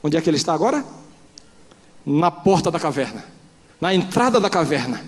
Onde 0.00 0.16
é 0.16 0.20
que 0.20 0.30
ele 0.30 0.36
está 0.36 0.54
agora? 0.54 0.84
Na 2.06 2.30
porta 2.30 2.70
da 2.70 2.78
caverna, 2.78 3.24
na 3.80 3.92
entrada 3.92 4.38
da 4.38 4.48
caverna. 4.48 5.02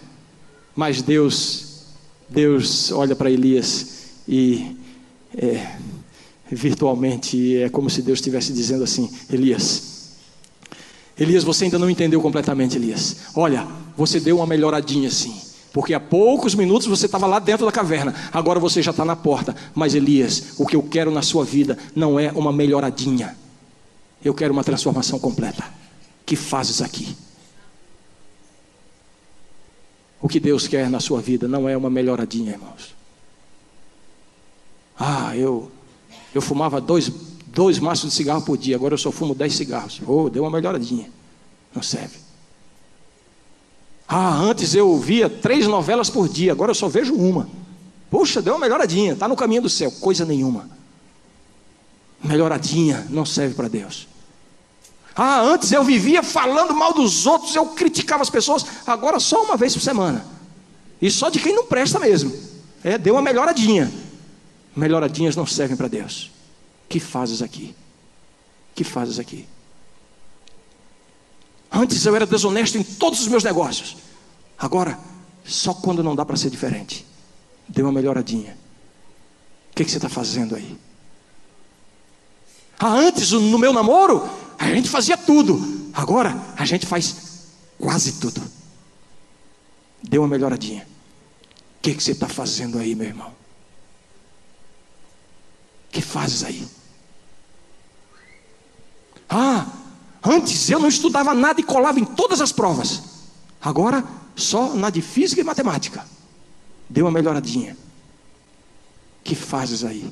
Mas 0.75 1.01
Deus, 1.01 1.85
Deus 2.29 2.91
olha 2.91 3.15
para 3.15 3.31
Elias 3.31 4.09
e 4.27 4.77
é, 5.37 5.77
virtualmente 6.51 7.59
é 7.59 7.69
como 7.69 7.89
se 7.89 8.03
Deus 8.03 8.19
estivesse 8.19 8.53
dizendo 8.53 8.83
assim: 8.83 9.09
Elias, 9.31 10.17
Elias, 11.17 11.45
você 11.45 11.67
ainda 11.67 11.79
não 11.79 11.89
entendeu 11.89 12.21
completamente, 12.21 12.77
Elias. 12.77 13.19
Olha, 13.37 13.69
você 13.97 14.19
deu 14.19 14.39
uma 14.39 14.49
melhoradinha 14.49 15.07
assim. 15.07 15.41
Porque 15.75 15.93
há 15.93 15.99
poucos 15.99 16.55
minutos 16.55 16.87
você 16.87 17.07
estava 17.07 17.27
lá 17.27 17.41
dentro 17.41 17.67
da 17.67 17.73
caverna, 17.73 18.15
agora 18.33 18.61
você 18.61 18.81
já 18.81 18.93
está 18.93 19.05
na 19.05 19.17
porta. 19.17 19.57
Mas 19.75 19.93
Elias, 19.93 20.55
o 20.57 20.65
que 20.65 20.77
eu 20.77 20.83
quero 20.85 21.11
na 21.11 21.21
sua 21.21 21.45
vida 21.45 21.77
não 21.97 22.17
é 22.17 22.31
uma 22.31 22.53
melhoradinha, 22.53 23.37
eu 24.25 24.33
quero 24.33 24.53
uma 24.53 24.63
transformação 24.63 25.19
completa. 25.19 25.65
Que 26.25 26.37
fazes 26.37 26.81
aqui? 26.81 27.17
O 30.23 30.29
que 30.29 30.39
Deus 30.39 30.69
quer 30.69 30.89
na 30.89 31.01
sua 31.01 31.21
vida 31.21 31.49
não 31.49 31.69
é 31.69 31.77
uma 31.77 31.91
melhoradinha, 31.91 32.53
irmãos. 32.53 32.95
Ah, 34.97 35.37
eu, 35.37 35.73
eu 36.33 36.41
fumava 36.41 36.81
dois, 36.81 37.11
dois 37.49 37.81
maços 37.81 38.11
de 38.11 38.15
cigarro 38.15 38.43
por 38.43 38.57
dia, 38.57 38.77
agora 38.77 38.95
eu 38.95 38.99
só 38.99 39.11
fumo 39.11 39.35
dez 39.35 39.55
cigarros. 39.57 40.01
Oh, 40.07 40.31
deu 40.31 40.45
uma 40.45 40.53
melhoradinha. 40.53 41.11
Não 41.75 41.83
serve. 41.83 42.17
Ah, 44.17 44.37
antes 44.37 44.77
eu 44.77 44.97
via 44.97 45.29
três 45.29 45.67
novelas 45.67 46.09
por 46.09 46.29
dia, 46.29 46.53
agora 46.53 46.71
eu 46.71 46.75
só 46.77 46.87
vejo 46.87 47.17
uma. 47.17 47.49
Poxa, 48.09 48.41
deu 48.41 48.55
uma 48.55 48.61
melhoradinha, 48.61 49.15
está 49.15 49.27
no 49.27 49.35
caminho 49.35 49.63
do 49.63 49.69
céu. 49.69 49.91
Coisa 49.91 50.25
nenhuma. 50.25 50.71
Melhoradinha 52.23 53.09
não 53.11 53.27
serve 53.27 53.57
para 53.57 53.67
Deus. 53.67 54.07
Ah, 55.17 55.41
antes 55.41 55.73
eu 55.73 55.83
vivia 55.83 56.23
falando 56.23 56.73
mal 56.73 56.93
dos 56.93 57.27
outros, 57.27 57.57
eu 57.57 57.67
criticava 57.67 58.23
as 58.23 58.31
pessoas, 58.31 58.65
agora 58.87 59.19
só 59.19 59.43
uma 59.43 59.57
vez 59.57 59.75
por 59.75 59.81
semana. 59.81 60.25
E 61.03 61.11
só 61.11 61.29
de 61.29 61.41
quem 61.41 61.53
não 61.53 61.67
presta 61.67 61.99
mesmo. 61.99 62.33
É, 62.85 62.97
deu 62.97 63.15
uma 63.15 63.23
melhoradinha. 63.23 63.93
Melhoradinhas 64.77 65.35
não 65.35 65.45
servem 65.45 65.77
para 65.77 65.89
Deus. 65.89 66.31
Que 66.89 67.01
fazes 67.01 67.43
aqui? 67.43 67.75
Que 68.77 68.85
fazes 68.85 69.19
aqui? 69.19 69.45
Antes 71.75 72.07
eu 72.07 72.15
era 72.15 72.25
desonesto 72.25 72.79
em 72.79 72.85
todos 72.85 73.21
os 73.21 73.27
meus 73.27 73.43
negócios. 73.43 73.97
Agora, 74.57 74.97
só 75.45 75.75
quando 75.75 76.05
não 76.05 76.15
dá 76.15 76.25
para 76.25 76.37
ser 76.37 76.49
diferente. 76.49 77.05
Deu 77.69 77.87
uma 77.87 77.93
melhoradinha. 77.93 78.57
O 79.73 79.75
que, 79.75 79.85
que 79.85 79.91
você 79.91 79.97
está 79.97 80.09
fazendo 80.09 80.55
aí? 80.55 80.79
Ah, 82.79 82.93
antes, 82.93 83.33
no 83.33 83.59
meu 83.59 83.73
namoro, 83.73 84.31
a 84.57 84.67
gente 84.67 84.89
fazia 84.89 85.17
tudo. 85.17 85.91
Agora, 85.93 86.41
a 86.57 86.65
gente 86.65 86.87
faz 86.87 87.49
quase 87.77 88.21
tudo. 88.21 88.41
Deu 90.01 90.23
uma 90.23 90.29
melhoradinha. 90.29 90.87
O 91.79 91.83
que, 91.83 91.93
que 91.93 92.03
você 92.03 92.13
está 92.13 92.29
fazendo 92.29 92.79
aí, 92.79 92.95
meu 92.95 93.09
irmão? 93.09 93.31
O 95.89 95.93
que 95.93 96.01
fazes 96.01 96.45
aí? 96.45 96.69
Ah, 99.29 99.67
Antes 100.25 100.71
eu 100.71 100.79
não 100.79 100.89
estudava 100.89 101.35
nada 101.35 101.61
e 101.61 101.65
colava 101.65 102.01
em 102.01 102.05
todas 102.05 102.41
as 102.41 102.51
provas. 102.51 103.03
Agora, 103.61 104.03
só 104.35 104.75
na 104.75 104.89
de 104.89 105.03
física 105.03 105.43
e 105.43 105.45
matemática. 105.45 106.07
Deu 106.89 107.05
uma 107.05 107.13
melhoradinha. 107.13 107.77
Que 109.23 109.35
fazes 109.35 109.85
aí? 109.85 110.11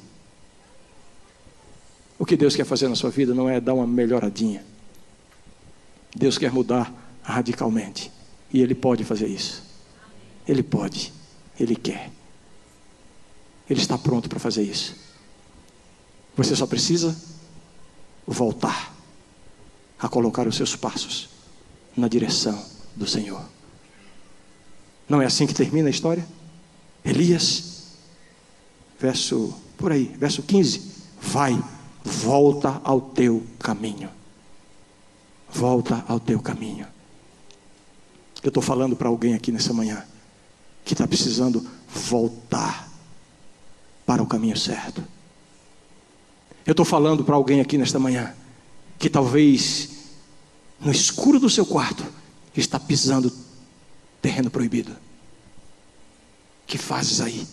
O 2.18 2.26
que 2.26 2.36
Deus 2.36 2.54
quer 2.54 2.66
fazer 2.66 2.88
na 2.88 2.94
sua 2.94 3.10
vida 3.10 3.34
não 3.34 3.48
é 3.48 3.58
dar 3.58 3.72
uma 3.72 3.86
melhoradinha. 3.86 4.64
Deus 6.14 6.36
quer 6.36 6.52
mudar 6.52 6.92
radicalmente. 7.22 8.12
E 8.52 8.60
Ele 8.60 8.74
pode 8.74 9.04
fazer 9.04 9.26
isso. 9.26 9.62
Ele 10.46 10.62
pode. 10.62 11.10
Ele 11.58 11.74
quer. 11.74 12.10
Ele 13.68 13.80
está 13.80 13.96
pronto 13.96 14.28
para 14.28 14.38
fazer 14.38 14.62
isso. 14.62 14.94
Você 16.36 16.54
só 16.54 16.66
precisa 16.66 17.16
voltar 18.26 18.91
a 20.02 20.08
colocar 20.08 20.48
os 20.48 20.56
seus 20.56 20.74
passos 20.74 21.28
na 21.96 22.08
direção 22.08 22.60
do 22.96 23.06
Senhor. 23.06 23.40
Não 25.08 25.22
é 25.22 25.26
assim 25.26 25.46
que 25.46 25.54
termina 25.54 25.86
a 25.86 25.90
história? 25.90 26.26
Elias, 27.04 27.92
verso 28.98 29.54
por 29.78 29.92
aí, 29.92 30.04
verso 30.18 30.42
15: 30.42 30.90
Vai, 31.20 31.62
volta 32.02 32.80
ao 32.82 33.00
teu 33.00 33.44
caminho. 33.60 34.10
Volta 35.48 36.04
ao 36.08 36.18
teu 36.18 36.40
caminho. 36.40 36.86
Eu 38.42 38.48
estou 38.48 38.62
falando 38.62 38.96
para 38.96 39.08
alguém 39.08 39.34
aqui 39.34 39.52
nessa 39.52 39.72
manhã 39.72 40.04
que 40.84 40.94
está 40.94 41.06
precisando 41.06 41.64
voltar 41.88 42.90
para 44.04 44.22
o 44.22 44.26
caminho 44.26 44.56
certo. 44.56 45.04
Eu 46.66 46.72
estou 46.72 46.84
falando 46.84 47.24
para 47.24 47.36
alguém 47.36 47.60
aqui 47.60 47.78
nesta 47.78 47.98
manhã 47.98 48.34
que 48.98 49.10
talvez 49.10 49.91
no 50.84 50.90
escuro 50.90 51.38
do 51.38 51.48
seu 51.48 51.64
quarto 51.64 52.04
está 52.56 52.78
pisando 52.78 53.32
terreno 54.20 54.50
proibido. 54.50 54.96
Que 56.66 56.78
fazes 56.78 57.20
aí? 57.20 57.46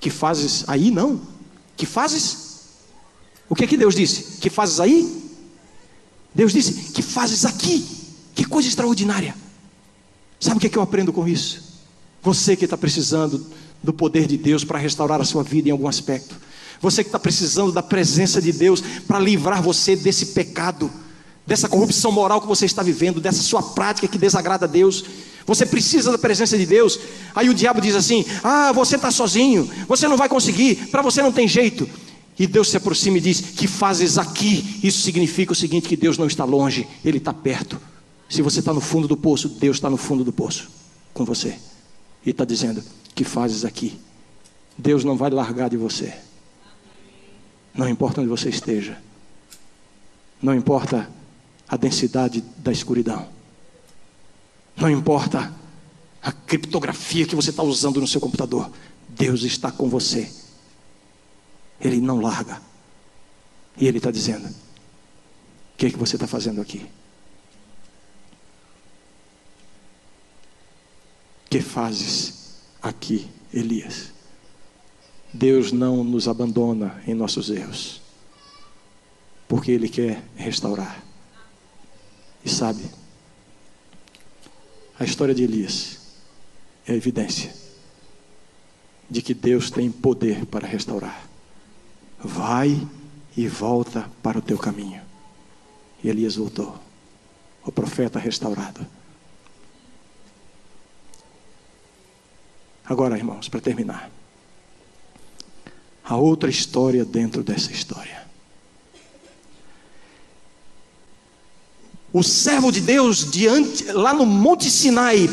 Que 0.00 0.10
fazes 0.10 0.64
aí 0.68 0.90
não? 0.90 1.20
Que 1.76 1.86
fazes? 1.86 2.48
O 3.48 3.54
que 3.54 3.64
é 3.64 3.66
que 3.66 3.76
Deus 3.76 3.94
disse? 3.94 4.40
Que 4.40 4.50
fazes 4.50 4.80
aí? 4.80 5.30
Deus 6.34 6.52
disse: 6.52 6.92
Que 6.92 7.02
fazes 7.02 7.44
aqui? 7.44 7.86
Que 8.34 8.44
coisa 8.44 8.68
extraordinária. 8.68 9.34
Sabe 10.38 10.56
o 10.58 10.60
que, 10.60 10.66
é 10.66 10.70
que 10.70 10.78
eu 10.78 10.82
aprendo 10.82 11.12
com 11.12 11.26
isso? 11.26 11.80
Você 12.22 12.54
que 12.54 12.64
está 12.64 12.76
precisando 12.76 13.44
do 13.82 13.92
poder 13.92 14.26
de 14.26 14.36
Deus 14.36 14.64
para 14.64 14.78
restaurar 14.78 15.20
a 15.20 15.24
sua 15.24 15.42
vida 15.42 15.68
em 15.68 15.72
algum 15.72 15.88
aspecto. 15.88 16.36
Você 16.80 17.02
que 17.02 17.08
está 17.08 17.18
precisando 17.18 17.72
da 17.72 17.82
presença 17.82 18.40
de 18.40 18.52
Deus 18.52 18.80
para 19.06 19.18
livrar 19.18 19.62
você 19.62 19.96
desse 19.96 20.26
pecado, 20.26 20.90
dessa 21.48 21.66
corrupção 21.66 22.12
moral 22.12 22.42
que 22.42 22.46
você 22.46 22.66
está 22.66 22.82
vivendo, 22.82 23.22
dessa 23.22 23.42
sua 23.42 23.62
prática 23.62 24.06
que 24.06 24.18
desagrada 24.18 24.66
a 24.66 24.68
Deus. 24.68 25.02
Você 25.46 25.64
precisa 25.64 26.12
da 26.12 26.18
presença 26.18 26.58
de 26.58 26.66
Deus. 26.66 27.00
Aí 27.34 27.48
o 27.48 27.54
diabo 27.54 27.80
diz 27.80 27.96
assim: 27.96 28.22
Ah, 28.44 28.70
você 28.70 28.96
está 28.96 29.10
sozinho, 29.10 29.68
você 29.88 30.06
não 30.06 30.18
vai 30.18 30.28
conseguir, 30.28 30.88
para 30.90 31.00
você 31.00 31.22
não 31.22 31.32
tem 31.32 31.48
jeito. 31.48 31.88
E 32.38 32.46
Deus 32.46 32.68
se 32.68 32.76
aproxima 32.76 33.16
e 33.16 33.20
diz: 33.22 33.40
Que 33.40 33.66
fazes 33.66 34.18
aqui? 34.18 34.78
Isso 34.82 35.00
significa 35.00 35.52
o 35.52 35.56
seguinte: 35.56 35.88
que 35.88 35.96
Deus 35.96 36.18
não 36.18 36.26
está 36.26 36.44
longe, 36.44 36.86
Ele 37.02 37.16
está 37.16 37.32
perto. 37.32 37.80
Se 38.28 38.42
você 38.42 38.58
está 38.58 38.74
no 38.74 38.80
fundo 38.82 39.08
do 39.08 39.16
poço, 39.16 39.48
Deus 39.48 39.78
está 39.78 39.88
no 39.88 39.96
fundo 39.96 40.22
do 40.22 40.32
poço 40.32 40.68
com 41.14 41.24
você. 41.24 41.56
E 42.26 42.28
está 42.28 42.44
dizendo: 42.44 42.84
Que 43.14 43.24
fazes 43.24 43.64
aqui? 43.64 43.98
Deus 44.76 45.02
não 45.02 45.16
vai 45.16 45.30
largar 45.30 45.70
de 45.70 45.78
você. 45.78 46.12
Não 47.74 47.88
importa 47.88 48.20
onde 48.20 48.28
você 48.28 48.50
esteja. 48.50 48.98
Não 50.42 50.54
importa 50.54 51.08
a 51.68 51.76
densidade 51.76 52.40
da 52.58 52.72
escuridão. 52.72 53.28
Não 54.76 54.90
importa 54.90 55.52
a 56.22 56.32
criptografia 56.32 57.26
que 57.26 57.36
você 57.36 57.50
está 57.50 57.62
usando 57.62 58.00
no 58.00 58.06
seu 58.06 58.20
computador. 58.20 58.70
Deus 59.08 59.42
está 59.42 59.70
com 59.70 59.88
você. 59.88 60.30
Ele 61.80 62.00
não 62.00 62.20
larga. 62.20 62.60
E 63.76 63.86
Ele 63.86 63.98
está 63.98 64.10
dizendo: 64.10 64.48
O 64.48 64.54
que, 65.76 65.86
é 65.86 65.90
que 65.90 65.96
você 65.96 66.16
está 66.16 66.26
fazendo 66.26 66.60
aqui? 66.60 66.86
Que 71.50 71.60
fazes 71.60 72.58
aqui, 72.82 73.28
Elias? 73.52 74.12
Deus 75.32 75.72
não 75.72 76.02
nos 76.02 76.26
abandona 76.26 77.02
em 77.06 77.14
nossos 77.14 77.50
erros, 77.50 78.00
porque 79.46 79.70
Ele 79.70 79.88
quer 79.88 80.24
restaurar. 80.36 81.07
E 82.44 82.48
sabe, 82.48 82.84
a 84.98 85.04
história 85.04 85.34
de 85.34 85.42
Elias 85.42 85.98
é 86.86 86.92
a 86.92 86.96
evidência 86.96 87.52
de 89.10 89.22
que 89.22 89.32
Deus 89.32 89.70
tem 89.70 89.90
poder 89.90 90.44
para 90.46 90.66
restaurar. 90.66 91.26
Vai 92.18 92.86
e 93.36 93.46
volta 93.46 94.10
para 94.22 94.38
o 94.38 94.42
teu 94.42 94.58
caminho. 94.58 95.00
E 96.02 96.08
Elias 96.08 96.36
voltou, 96.36 96.78
o 97.64 97.72
profeta 97.72 98.18
restaurado. 98.18 98.86
Agora, 102.84 103.16
irmãos, 103.16 103.48
para 103.48 103.60
terminar, 103.60 104.10
a 106.02 106.16
outra 106.16 106.48
história 106.48 107.04
dentro 107.04 107.42
dessa 107.42 107.70
história. 107.70 108.27
O 112.12 112.22
servo 112.22 112.72
de 112.72 112.80
Deus 112.80 113.30
diante 113.30 113.84
lá 113.92 114.14
no 114.14 114.24
Monte 114.24 114.70
Sinai, 114.70 115.28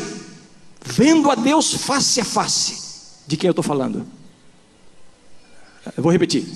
vendo 0.84 1.30
a 1.30 1.34
Deus 1.34 1.72
face 1.72 2.20
a 2.20 2.24
face. 2.24 2.86
De 3.26 3.36
quem 3.36 3.48
eu 3.48 3.52
estou 3.52 3.64
falando? 3.64 4.06
Eu 5.96 6.02
vou 6.02 6.12
repetir. 6.12 6.46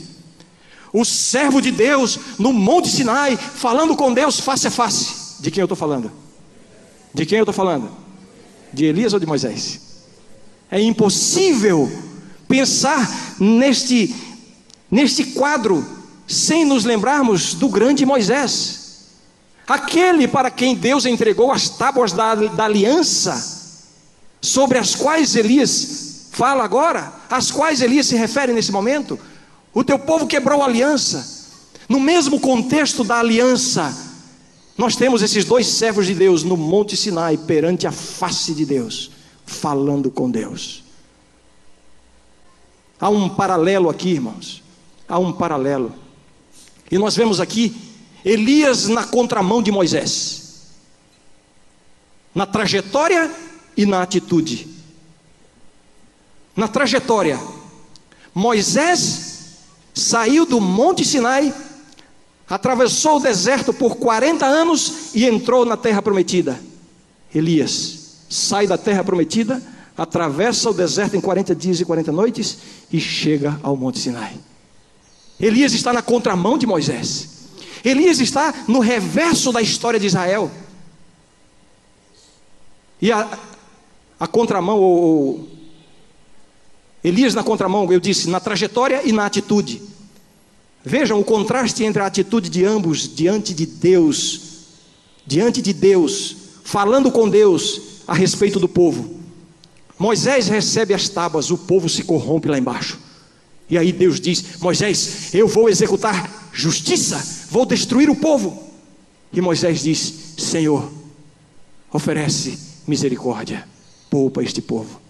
O 0.93 1.05
servo 1.05 1.61
de 1.61 1.71
Deus 1.71 2.18
no 2.39 2.53
Monte 2.53 2.89
Sinai, 2.89 3.37
falando 3.37 3.97
com 3.97 4.12
Deus 4.12 4.41
face 4.41 4.66
a 4.66 4.71
face. 4.71 5.41
De 5.41 5.51
quem 5.51 5.62
eu 5.62 5.66
estou 5.66 5.77
falando? 5.77 6.11
De 7.14 7.25
quem 7.25 7.39
eu 7.39 7.45
estou 7.45 7.55
falando? 7.55 7.91
De 8.73 8.85
Elias 8.85 9.12
ou 9.12 9.21
de 9.21 9.27
Moisés? 9.27 9.81
É 10.71 10.81
impossível 10.81 11.91
pensar 12.47 13.37
neste, 13.41 14.14
neste 14.91 15.25
quadro 15.25 15.85
sem 16.27 16.64
nos 16.64 16.85
lembrarmos 16.85 17.55
do 17.55 17.68
grande 17.68 18.05
Moisés. 18.05 18.80
Aquele 19.71 20.27
para 20.27 20.51
quem 20.51 20.75
Deus 20.75 21.07
entregou 21.07 21.53
as 21.53 21.68
tábuas 21.68 22.11
da, 22.11 22.35
da 22.35 22.64
aliança, 22.64 23.79
sobre 24.41 24.77
as 24.77 24.97
quais 24.97 25.37
Elias 25.37 26.27
fala 26.33 26.64
agora, 26.64 27.12
as 27.31 27.53
quais 27.53 27.81
Elias 27.81 28.07
se 28.07 28.16
refere 28.16 28.53
nesse 28.53 28.73
momento. 28.73 29.16
O 29.73 29.85
teu 29.85 29.97
povo 29.97 30.27
quebrou 30.27 30.61
a 30.61 30.64
aliança. 30.64 31.55
No 31.89 32.01
mesmo 32.01 32.41
contexto 32.41 33.05
da 33.05 33.21
aliança, 33.21 33.97
nós 34.77 34.97
temos 34.97 35.23
esses 35.23 35.45
dois 35.45 35.68
servos 35.68 36.05
de 36.05 36.14
Deus 36.14 36.43
no 36.43 36.57
Monte 36.57 36.97
Sinai, 36.97 37.37
perante 37.37 37.87
a 37.87 37.93
face 37.93 38.53
de 38.53 38.66
Deus 38.66 39.12
falando 39.47 40.11
com 40.11 40.29
Deus. 40.29 40.83
Há 43.01 43.09
um 43.09 43.29
paralelo 43.29 43.89
aqui, 43.89 44.09
irmãos. 44.11 44.64
Há 45.09 45.16
um 45.21 45.33
paralelo. 45.33 45.95
E 46.91 46.99
nós 46.99 47.14
vemos 47.14 47.39
aqui 47.39 47.89
Elias 48.25 48.87
na 48.89 49.05
contramão 49.05 49.62
de 49.62 49.71
Moisés, 49.71 50.66
na 52.35 52.47
trajetória 52.47 53.31
e 53.77 53.87
na 53.87 54.03
atitude. 54.03 54.68
Na 56.55 56.68
trajetória, 56.68 57.41
Moisés 58.35 59.31
saiu 59.95 60.45
do 60.45 60.61
Monte 60.61 61.05
Sinai, 61.05 61.55
atravessou 62.49 63.16
o 63.16 63.21
deserto 63.21 63.73
por 63.73 63.97
40 63.97 64.45
anos 64.45 65.14
e 65.14 65.25
entrou 65.27 65.64
na 65.64 65.77
terra 65.77 66.03
prometida. 66.03 66.61
Elias 67.35 68.01
sai 68.29 68.66
da 68.66 68.79
terra 68.79 69.03
prometida, 69.03 69.62
atravessa 69.97 70.71
o 70.71 70.75
deserto 70.75 71.16
em 71.16 71.21
40 71.21 71.55
dias 71.55 71.81
e 71.81 71.85
40 71.85 72.12
noites 72.12 72.59
e 72.93 73.01
chega 73.01 73.59
ao 73.62 73.77
Monte 73.77 73.99
Sinai. 73.99 74.35
Elias 75.39 75.73
está 75.73 75.93
na 75.93 76.03
contramão 76.03 76.57
de 76.57 76.66
Moisés. 76.66 77.39
Elias 77.85 78.20
está 78.20 78.53
no 78.68 78.81
reverso 78.81 79.53
da 79.53 79.62
história 79.62 79.99
de 79.99 80.07
Israel. 80.07 80.51
E 83.01 83.11
a, 83.11 83.39
a 84.18 84.26
contramão, 84.26 84.78
ou, 84.78 85.49
Elias 87.03 87.35
na 87.35 87.43
contramão, 87.43 87.91
eu 87.91 87.99
disse, 87.99 88.28
na 88.28 88.41
trajetória 88.41 89.03
e 89.05 89.12
na 89.12 89.24
atitude. 89.24 89.83
Vejam 90.85 91.18
o 91.18 91.24
contraste 91.24 91.83
entre 91.85 92.03
a 92.03 92.07
atitude 92.07 92.49
de 92.51 92.64
ambos 92.64 93.14
diante 93.14 93.55
de 93.55 93.66
Deus, 93.66 94.41
diante 95.26 95.62
de 95.62 95.72
Deus, 95.72 96.37
falando 96.62 97.11
com 97.11 97.28
Deus, 97.28 98.03
a 98.07 98.14
respeito 98.14 98.59
do 98.59 98.68
povo. 98.68 99.18
Moisés 99.99 100.49
recebe 100.49 100.95
as 100.95 101.09
tábuas, 101.09 101.51
o 101.51 101.59
povo 101.59 101.89
se 101.89 102.03
corrompe 102.03 102.49
lá 102.49 102.59
embaixo. 102.59 102.99
E 103.71 103.79
aí 103.79 103.93
Deus 103.93 104.21
diz: 104.21 104.59
Moisés, 104.59 105.33
eu 105.33 105.47
vou 105.47 105.68
executar 105.68 106.51
justiça, 106.53 107.47
vou 107.51 107.64
destruir 107.64 108.11
o 108.11 108.16
povo. 108.16 108.71
E 109.33 109.41
Moisés 109.41 109.83
diz: 109.83 110.35
Senhor, 110.37 110.91
oferece 111.93 112.59
misericórdia, 112.87 113.66
poupa 114.11 114.43
este 114.43 114.61
povo. 114.61 115.01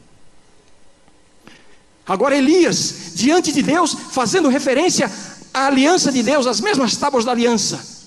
Agora 2.07 2.37
Elias, 2.37 3.13
diante 3.15 3.53
de 3.53 3.63
Deus, 3.63 3.97
fazendo 4.11 4.49
referência 4.49 5.11
à 5.55 5.67
aliança 5.67 6.13
de 6.13 6.23
Deus, 6.23 6.47
as 6.47 6.61
mesmas 6.61 6.97
tábuas 6.97 7.25
da 7.25 7.31
aliança. 7.33 8.01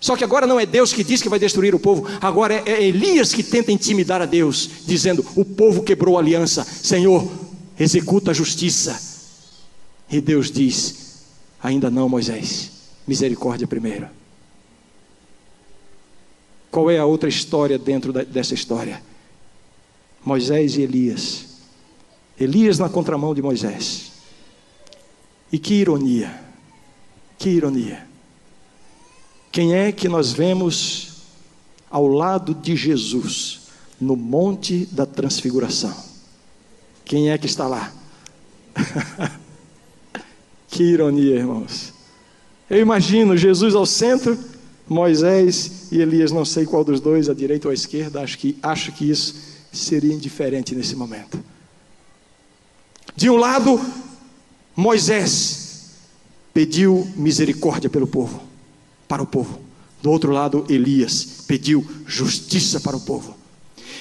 Só 0.00 0.16
que 0.16 0.24
agora 0.24 0.46
não 0.46 0.58
é 0.58 0.66
Deus 0.66 0.92
que 0.92 1.04
diz 1.04 1.22
que 1.22 1.28
vai 1.28 1.38
destruir 1.38 1.74
o 1.74 1.78
povo, 1.78 2.06
agora 2.20 2.62
é 2.66 2.82
Elias 2.82 3.32
que 3.32 3.42
tenta 3.42 3.70
intimidar 3.70 4.20
a 4.20 4.26
Deus, 4.26 4.68
dizendo: 4.84 5.24
O 5.36 5.44
povo 5.44 5.82
quebrou 5.82 6.16
a 6.16 6.20
aliança, 6.20 6.64
Senhor, 6.64 7.30
executa 7.78 8.32
a 8.32 8.34
justiça. 8.34 9.13
E 10.14 10.20
Deus 10.20 10.48
diz: 10.48 11.24
Ainda 11.60 11.90
não, 11.90 12.08
Moisés, 12.08 12.70
misericórdia 13.04 13.66
primeiro. 13.66 14.08
Qual 16.70 16.88
é 16.88 17.00
a 17.00 17.04
outra 17.04 17.28
história 17.28 17.76
dentro 17.76 18.12
dessa 18.12 18.54
história? 18.54 19.02
Moisés 20.24 20.76
e 20.76 20.82
Elias. 20.82 21.46
Elias 22.38 22.78
na 22.78 22.88
contramão 22.88 23.34
de 23.34 23.42
Moisés. 23.42 24.12
E 25.50 25.58
que 25.58 25.74
ironia, 25.74 26.32
que 27.36 27.50
ironia. 27.50 28.06
Quem 29.50 29.74
é 29.74 29.90
que 29.90 30.08
nós 30.08 30.32
vemos 30.32 31.24
ao 31.90 32.06
lado 32.06 32.54
de 32.54 32.76
Jesus 32.76 33.62
no 34.00 34.14
Monte 34.14 34.86
da 34.86 35.06
Transfiguração? 35.06 35.96
Quem 37.04 37.30
é 37.30 37.36
que 37.38 37.46
está 37.46 37.66
lá? 37.66 37.92
que 40.74 40.82
ironia, 40.82 41.36
irmãos. 41.36 41.94
Eu 42.68 42.80
imagino 42.80 43.36
Jesus 43.36 43.76
ao 43.76 43.86
centro, 43.86 44.36
Moisés 44.88 45.86
e 45.92 46.00
Elias, 46.00 46.32
não 46.32 46.44
sei 46.44 46.66
qual 46.66 46.82
dos 46.82 47.00
dois, 47.00 47.28
à 47.28 47.34
direita 47.34 47.68
ou 47.68 47.70
à 47.70 47.74
esquerda, 47.74 48.20
acho 48.20 48.36
que, 48.36 48.58
acho 48.60 48.90
que 48.90 49.08
isso 49.08 49.36
seria 49.72 50.12
indiferente 50.12 50.74
nesse 50.74 50.96
momento. 50.96 51.38
De 53.14 53.30
um 53.30 53.36
lado, 53.36 53.80
Moisés 54.74 55.92
pediu 56.52 57.06
misericórdia 57.14 57.88
pelo 57.88 58.08
povo, 58.08 58.42
para 59.06 59.22
o 59.22 59.26
povo. 59.26 59.60
Do 60.02 60.10
outro 60.10 60.32
lado, 60.32 60.66
Elias 60.68 61.44
pediu 61.46 61.86
justiça 62.04 62.80
para 62.80 62.96
o 62.96 63.00
povo. 63.00 63.36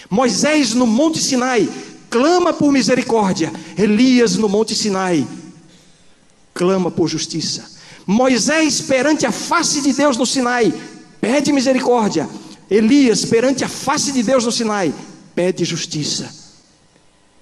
Moisés 0.09 0.73
no 0.73 0.87
Monte 0.87 1.19
Sinai 1.19 1.69
clama 2.09 2.51
por 2.51 2.71
misericórdia. 2.71 3.53
Elias 3.77 4.37
no 4.37 4.49
Monte 4.49 4.73
Sinai 4.73 5.27
clama 6.53 6.91
por 6.91 7.07
justiça. 7.07 7.71
Moisés 8.05 8.81
perante 8.81 9.25
a 9.25 9.31
face 9.31 9.81
de 9.81 9.93
Deus 9.93 10.17
no 10.17 10.25
Sinai 10.25 10.73
pede 11.21 11.51
misericórdia. 11.51 12.29
Elias 12.69 13.25
perante 13.25 13.63
a 13.63 13.69
face 13.69 14.11
de 14.11 14.23
Deus 14.23 14.45
no 14.45 14.51
Sinai 14.51 14.93
pede 15.35 15.63
justiça. 15.63 16.33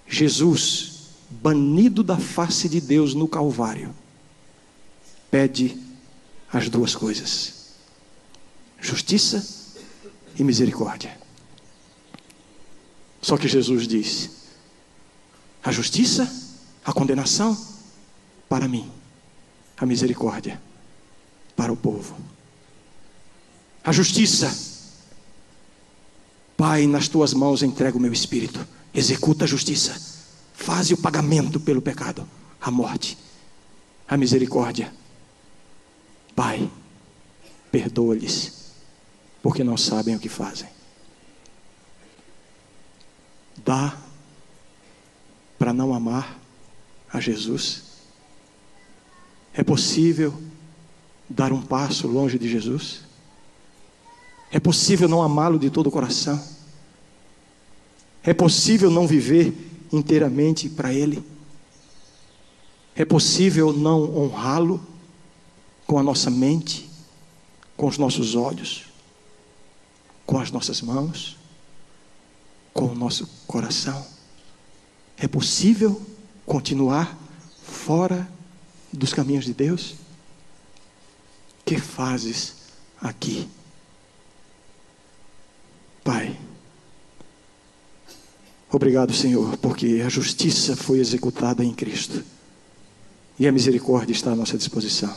Jesus 0.07 0.91
banido 1.31 2.03
da 2.03 2.17
face 2.17 2.67
de 2.67 2.81
Deus 2.81 3.13
no 3.13 3.27
Calvário, 3.27 3.95
pede 5.29 5.77
as 6.51 6.67
duas 6.67 6.93
coisas: 6.93 7.73
justiça 8.79 9.45
e 10.37 10.43
misericórdia. 10.43 11.17
Só 13.21 13.37
que 13.37 13.47
Jesus 13.47 13.87
diz: 13.87 14.29
a 15.63 15.71
justiça, 15.71 16.29
a 16.83 16.91
condenação, 16.91 17.57
para 18.49 18.67
mim, 18.67 18.91
a 19.81 19.85
misericórdia, 19.85 20.61
para 21.57 21.73
o 21.73 21.75
povo. 21.75 22.15
A 23.83 23.91
justiça, 23.91 24.55
Pai, 26.55 26.87
nas 26.87 27.09
tuas 27.09 27.33
mãos 27.33 27.63
entrego 27.63 27.97
o 27.97 28.01
meu 28.01 28.13
espírito, 28.13 28.65
executa 28.93 29.43
a 29.43 29.47
justiça 29.47 30.11
Faze 30.61 30.93
o 30.93 30.97
pagamento 30.97 31.59
pelo 31.59 31.81
pecado, 31.81 32.27
a 32.61 32.69
morte, 32.69 33.17
a 34.07 34.15
misericórdia. 34.15 34.93
Pai, 36.35 36.69
perdoa-lhes, 37.71 38.75
porque 39.41 39.63
não 39.63 39.75
sabem 39.75 40.15
o 40.15 40.19
que 40.19 40.29
fazem. 40.29 40.69
Dá 43.65 43.97
para 45.57 45.73
não 45.73 45.95
amar 45.95 46.39
a 47.11 47.19
Jesus? 47.19 47.90
É 49.53 49.63
possível 49.63 50.33
dar 51.29 51.51
um 51.51 51.61
passo 51.61 52.07
longe 52.07 52.37
de 52.37 52.49
Jesus? 52.49 53.01
É 54.51 54.59
possível 54.59 55.07
não 55.07 55.21
amá-lo 55.21 55.57
de 55.57 55.69
todo 55.69 55.87
o 55.87 55.91
coração? 55.91 56.41
É 58.23 58.33
possível 58.33 58.89
não 58.91 59.07
viver 59.07 59.53
inteiramente 59.91 60.69
para 60.69 60.93
Ele? 60.93 61.23
É 62.95 63.05
possível 63.05 63.73
não 63.73 64.17
honrá-lo 64.17 64.85
com 65.87 65.97
a 65.97 66.03
nossa 66.03 66.29
mente, 66.29 66.89
com 67.75 67.87
os 67.87 67.97
nossos 67.97 68.35
olhos, 68.35 68.85
com 70.25 70.39
as 70.39 70.51
nossas 70.51 70.81
mãos, 70.81 71.37
com 72.73 72.85
o 72.85 72.95
nosso 72.95 73.27
coração? 73.47 74.05
É 75.17 75.27
possível 75.27 76.01
continuar 76.45 77.17
fora 77.63 78.29
dos 78.91 79.13
caminhos 79.13 79.45
de 79.45 79.53
Deus? 79.53 79.95
Que 81.65 81.77
fazes 81.77 82.55
aqui? 83.01 83.47
Pai, 86.03 86.37
Obrigado, 88.71 89.13
Senhor, 89.13 89.57
porque 89.57 90.01
a 90.05 90.07
justiça 90.07 90.77
foi 90.77 90.99
executada 90.99 91.63
em 91.63 91.73
Cristo 91.73 92.23
e 93.37 93.45
a 93.45 93.51
misericórdia 93.51 94.13
está 94.13 94.31
à 94.31 94.35
nossa 94.35 94.57
disposição. 94.57 95.13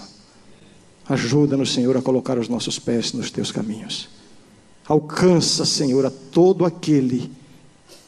Ajuda-nos, 1.08 1.72
Senhor, 1.72 1.96
a 1.96 2.02
colocar 2.02 2.36
os 2.36 2.48
nossos 2.48 2.80
pés 2.80 3.12
nos 3.12 3.30
teus 3.30 3.52
caminhos. 3.52 4.08
Alcança, 4.88 5.64
Senhor, 5.64 6.04
a 6.04 6.10
todo 6.10 6.64
aquele 6.64 7.30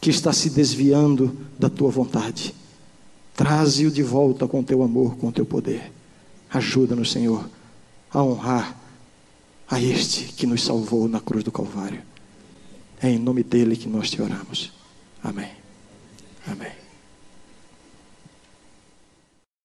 que 0.01 0.11
está 0.11 0.33
se 0.33 0.51
desviando 0.51 1.37
da 1.57 1.71
tua 1.71 1.91
vontade. 1.91 2.53
Traze-o 3.37 3.91
de 3.91 4.03
volta 4.03 4.49
com 4.49 4.62
teu 4.62 4.82
amor, 4.82 5.16
com 5.16 5.30
teu 5.30 5.45
poder. 5.45 5.93
Ajuda-nos, 6.51 7.12
Senhor, 7.12 7.49
a 8.11 8.22
honrar 8.22 8.80
a 9.68 9.80
este 9.80 10.32
que 10.32 10.47
nos 10.47 10.64
salvou 10.64 11.07
na 11.07 11.20
cruz 11.20 11.45
do 11.45 11.53
Calvário. 11.53 12.01
É 13.03 13.11
em 13.11 13.18
nome 13.18 13.43
dele 13.43 13.76
que 13.76 13.89
nós 13.89 14.11
te 14.11 14.22
oramos. 14.22 14.72
Amém. 15.22 15.51